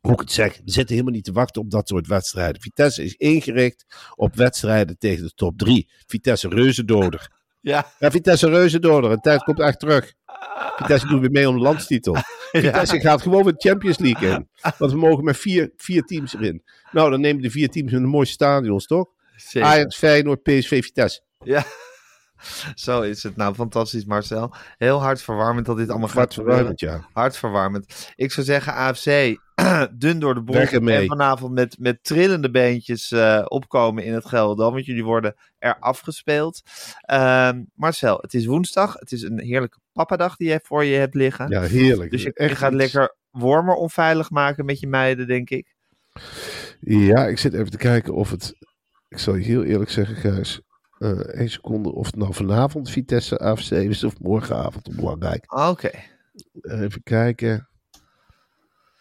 hoe 0.00 0.12
ik 0.12 0.20
het 0.20 0.32
zeg, 0.32 0.56
we 0.64 0.70
zitten 0.70 0.94
helemaal 0.94 1.14
niet 1.14 1.24
te 1.24 1.32
wachten 1.32 1.62
op 1.62 1.70
dat 1.70 1.88
soort 1.88 2.06
wedstrijden. 2.06 2.60
Vitesse 2.60 3.04
is 3.04 3.14
ingericht 3.14 4.12
op 4.16 4.36
wedstrijden 4.36 4.98
tegen 4.98 5.24
de 5.24 5.32
top 5.34 5.58
3. 5.58 5.88
Vitesse 6.06 6.48
reuzendoder. 6.48 7.30
Ja. 7.60 7.86
Ja, 7.98 8.10
Vitesse 8.10 8.48
reuzendoder. 8.48 9.10
En 9.10 9.20
tijd 9.20 9.42
komt 9.42 9.60
echt 9.60 9.78
terug. 9.78 10.12
Vitesse 10.76 11.06
doet 11.06 11.20
weer 11.20 11.30
mee 11.30 11.48
om 11.48 11.56
de 11.56 11.62
landstitel. 11.62 12.16
Vitesse 12.52 13.00
gaat 13.00 13.22
gewoon 13.22 13.44
weer 13.44 13.52
de 13.52 13.68
Champions 13.68 13.98
League 13.98 14.28
in. 14.28 14.48
Want 14.78 14.92
we 14.92 14.98
mogen 14.98 15.24
met 15.24 15.36
vier, 15.36 15.72
vier 15.76 16.02
teams 16.02 16.34
erin. 16.34 16.62
Nou, 16.92 17.10
dan 17.10 17.20
nemen 17.20 17.42
de 17.42 17.50
vier 17.50 17.68
teams 17.68 17.92
in 17.92 18.02
de 18.02 18.08
mooiste 18.08 18.34
stadions, 18.34 18.86
toch? 18.86 19.18
Zeker. 19.48 19.68
Ajax, 19.68 19.96
Feyenoord, 19.96 20.42
PSV, 20.42 20.84
Vitesse. 20.84 21.20
Ja. 21.38 21.64
Zo 22.74 23.00
is 23.00 23.22
het. 23.22 23.36
Nou, 23.36 23.54
fantastisch 23.54 24.04
Marcel. 24.04 24.54
Heel 24.78 25.02
hartverwarmend 25.02 25.66
dat 25.66 25.76
dit 25.76 25.90
allemaal 25.90 26.08
gaat 26.08 26.16
Wat 26.16 26.34
gebeuren. 26.34 26.76
verwarmend, 26.76 26.80
ja. 26.80 27.08
Hartverwarmend. 27.12 28.12
Ik 28.16 28.32
zou 28.32 28.46
zeggen 28.46 28.74
AFC, 28.74 29.36
dun 29.92 30.18
door 30.18 30.44
de 30.44 30.52
ermee. 30.52 30.96
En 30.96 31.06
vanavond 31.06 31.54
met, 31.54 31.76
met 31.78 32.04
trillende 32.04 32.50
beentjes 32.50 33.10
eh, 33.10 33.44
opkomen 33.48 34.04
in 34.04 34.14
het 34.14 34.26
Gelderdoom. 34.26 34.72
Want 34.72 34.86
jullie 34.86 35.04
worden 35.04 35.34
er 35.58 35.76
afgespeeld. 35.78 36.62
Ehm, 37.00 37.62
Marcel, 37.74 38.18
het 38.20 38.34
is 38.34 38.46
woensdag. 38.46 38.92
Het 38.98 39.12
is 39.12 39.22
een 39.22 39.40
heerlijke 39.40 39.78
pappadag 39.92 40.36
die 40.36 40.48
je 40.48 40.60
voor 40.62 40.84
je 40.84 40.96
hebt 40.96 41.14
liggen. 41.14 41.48
Ja, 41.48 41.62
heerlijk. 41.62 42.10
dus 42.10 42.22
je, 42.22 42.32
gaat 42.34 42.72
iets. 42.72 42.80
lekker 42.80 43.16
wormer 43.30 43.74
onveilig 43.74 44.30
maken 44.30 44.64
met 44.64 44.80
je 44.80 44.86
meiden, 44.86 45.26
denk 45.26 45.50
ik. 45.50 45.74
Ja, 46.80 47.26
ik 47.26 47.38
zit 47.38 47.54
even 47.54 47.70
te 47.70 47.76
kijken 47.76 48.14
of 48.14 48.30
het... 48.30 48.54
Ik 49.10 49.18
zal 49.18 49.34
je 49.34 49.44
heel 49.44 49.64
eerlijk 49.64 49.90
zeggen, 49.90 50.16
Gijs. 50.16 50.60
eh 50.98 51.10
één 51.10 51.50
seconde. 51.50 51.92
Of 51.92 52.06
het 52.06 52.16
nou 52.16 52.34
vanavond 52.34 52.90
Vitesse 52.90 53.38
AFC 53.38 53.70
is 53.70 54.04
of 54.04 54.20
morgenavond. 54.20 54.96
Belangrijk. 54.96 55.52
Oké. 55.54 55.90
Even 56.60 57.02
kijken. 57.02 57.68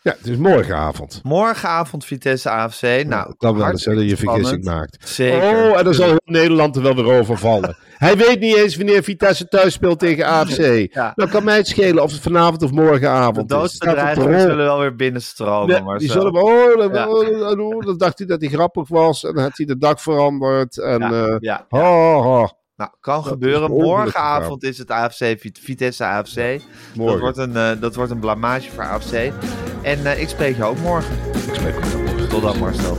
Ja, 0.02 0.16
het 0.18 0.28
is 0.28 0.38
morgenavond. 0.38 1.20
Morgenavond 1.24 2.06
Vitesse 2.06 2.50
AFC. 2.50 2.82
Nou, 2.82 3.34
dan 3.38 3.58
wel 3.58 3.70
eens 3.70 3.84
dat 3.84 4.10
je 4.10 4.18
vergissing 4.18 4.64
maakt. 4.64 5.10
Zeker. 5.10 5.42
Oh, 5.42 5.78
en 5.78 5.84
dan 5.84 5.94
zal 5.94 6.08
heel 6.08 6.22
Nederland 6.24 6.76
er 6.76 6.82
wel 6.82 6.96
weer 6.96 7.20
over 7.20 7.38
vallen. 7.38 7.78
Hij 7.98 8.18
weet 8.18 8.40
niet 8.40 8.56
eens 8.56 8.76
wanneer 8.76 9.04
Vitesse 9.04 9.48
thuis 9.48 9.74
speelt 9.74 10.00
tegen 10.00 10.26
AFC. 10.26 10.94
Ja. 10.94 11.12
Nou 11.16 11.30
kan 11.30 11.44
mij 11.44 11.58
het 11.58 11.68
schelen 11.68 12.04
of 12.04 12.12
het 12.12 12.22
vanavond 12.22 12.64
of 12.64 12.70
De 12.70 12.76
morgenavond 12.76 13.52
is. 13.52 13.58
Doodsbedreigingen 13.58 14.30
erom. 14.30 14.42
zullen 14.42 14.58
wel 14.58 14.80
weer 14.80 14.96
binnenstromen, 14.96 15.86
Nee, 15.86 15.98
die 15.98 16.12
zullen 16.12 16.34
oh, 16.34 16.78
dan, 16.78 16.94
Ja. 16.94 17.08
oh, 17.08 17.60
oh, 17.60 17.86
dan 17.86 17.98
dacht 17.98 18.18
hij 18.18 18.28
dat 18.28 18.42
hij 18.42 18.50
grappig 18.50 18.88
was. 18.88 19.24
En 19.24 19.34
dan 19.34 19.44
had 19.44 19.58
hij 19.58 19.66
de 19.66 19.78
dak 19.78 20.00
veranderd. 20.00 20.78
En, 20.78 21.00
Ja, 21.00 21.38
ja. 21.40 21.66
ha, 21.70 22.22
ha. 22.22 22.58
Nou, 22.80 22.92
kan 23.00 23.16
Dat 23.16 23.26
gebeuren. 23.28 23.72
Morgenavond 23.72 24.64
is 24.64 24.78
het 24.78 24.92
AFC, 24.92 25.18
Vit- 25.40 25.60
Vitesse 25.62 26.06
AFC. 26.06 26.36
Dat 26.36 26.62
Morgen. 26.96 27.20
wordt, 27.20 27.38
een, 27.38 27.56
eh, 27.56 27.72
dat 27.80 27.96
wordt 27.96 28.12
een 28.12 28.20
blamage 28.20 28.72
voor 28.72 28.84
AFC. 28.84 29.14
En 29.82 30.06
eh, 30.06 30.22
ik 30.22 30.30
spreek 30.30 30.56
je 30.56 30.64
ook 30.64 30.80
morgen. 30.80 31.16
Ik 31.48 31.54
spreek 31.56 31.76
ook 31.76 31.84
wel 31.84 32.02
morgen. 32.02 32.30
Tot 32.30 32.42
dan, 32.42 32.58
Marcel. 32.60 32.98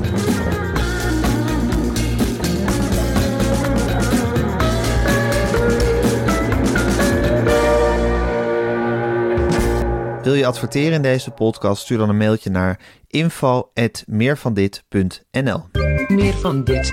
Wil 10.23 10.35
je 10.35 10.47
adverteren 10.47 10.93
in 10.93 11.03
deze 11.03 11.31
podcast? 11.31 11.83
Stuur 11.83 11.99
dan 11.99 12.09
een 12.09 12.17
mailtje 12.17 12.51
naar 12.51 12.79
info.meervandit.nl 13.07 15.63
Meer 16.09 16.35
van 16.35 16.65
dit. 16.65 16.93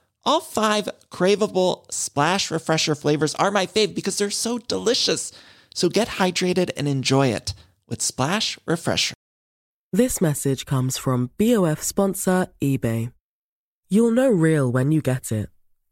All 0.23 0.39
five 0.39 0.87
craveable 1.09 1.91
Splash 1.91 2.51
Refresher 2.51 2.93
flavors 2.93 3.33
are 3.35 3.49
my 3.49 3.65
fave 3.65 3.95
because 3.95 4.17
they're 4.17 4.29
so 4.29 4.59
delicious. 4.59 5.31
So 5.73 5.89
get 5.89 6.07
hydrated 6.07 6.69
and 6.77 6.87
enjoy 6.87 7.27
it 7.27 7.53
with 7.87 8.01
Splash 8.01 8.59
Refresher. 8.67 9.15
This 9.91 10.21
message 10.21 10.65
comes 10.65 10.97
from 10.97 11.31
BOF 11.37 11.81
sponsor 11.81 12.47
eBay. 12.61 13.11
You'll 13.89 14.11
know 14.11 14.29
real 14.29 14.71
when 14.71 14.91
you 14.91 15.01
get 15.01 15.31
it. 15.31 15.49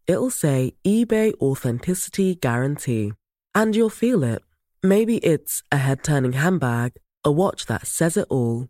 It'll 0.07 0.29
say 0.29 0.75
eBay 0.85 1.33
Authenticity 1.41 2.35
Guarantee. 2.35 3.13
And 3.55 3.75
you'll 3.75 3.89
feel 3.89 4.23
it. 4.23 4.43
Maybe 4.83 5.17
it's 5.17 5.63
a 5.71 5.77
head 5.77 6.03
turning 6.03 6.33
handbag, 6.33 6.93
a 7.25 7.31
watch 7.31 7.65
that 7.65 7.87
says 7.87 8.15
it 8.15 8.27
all, 8.29 8.69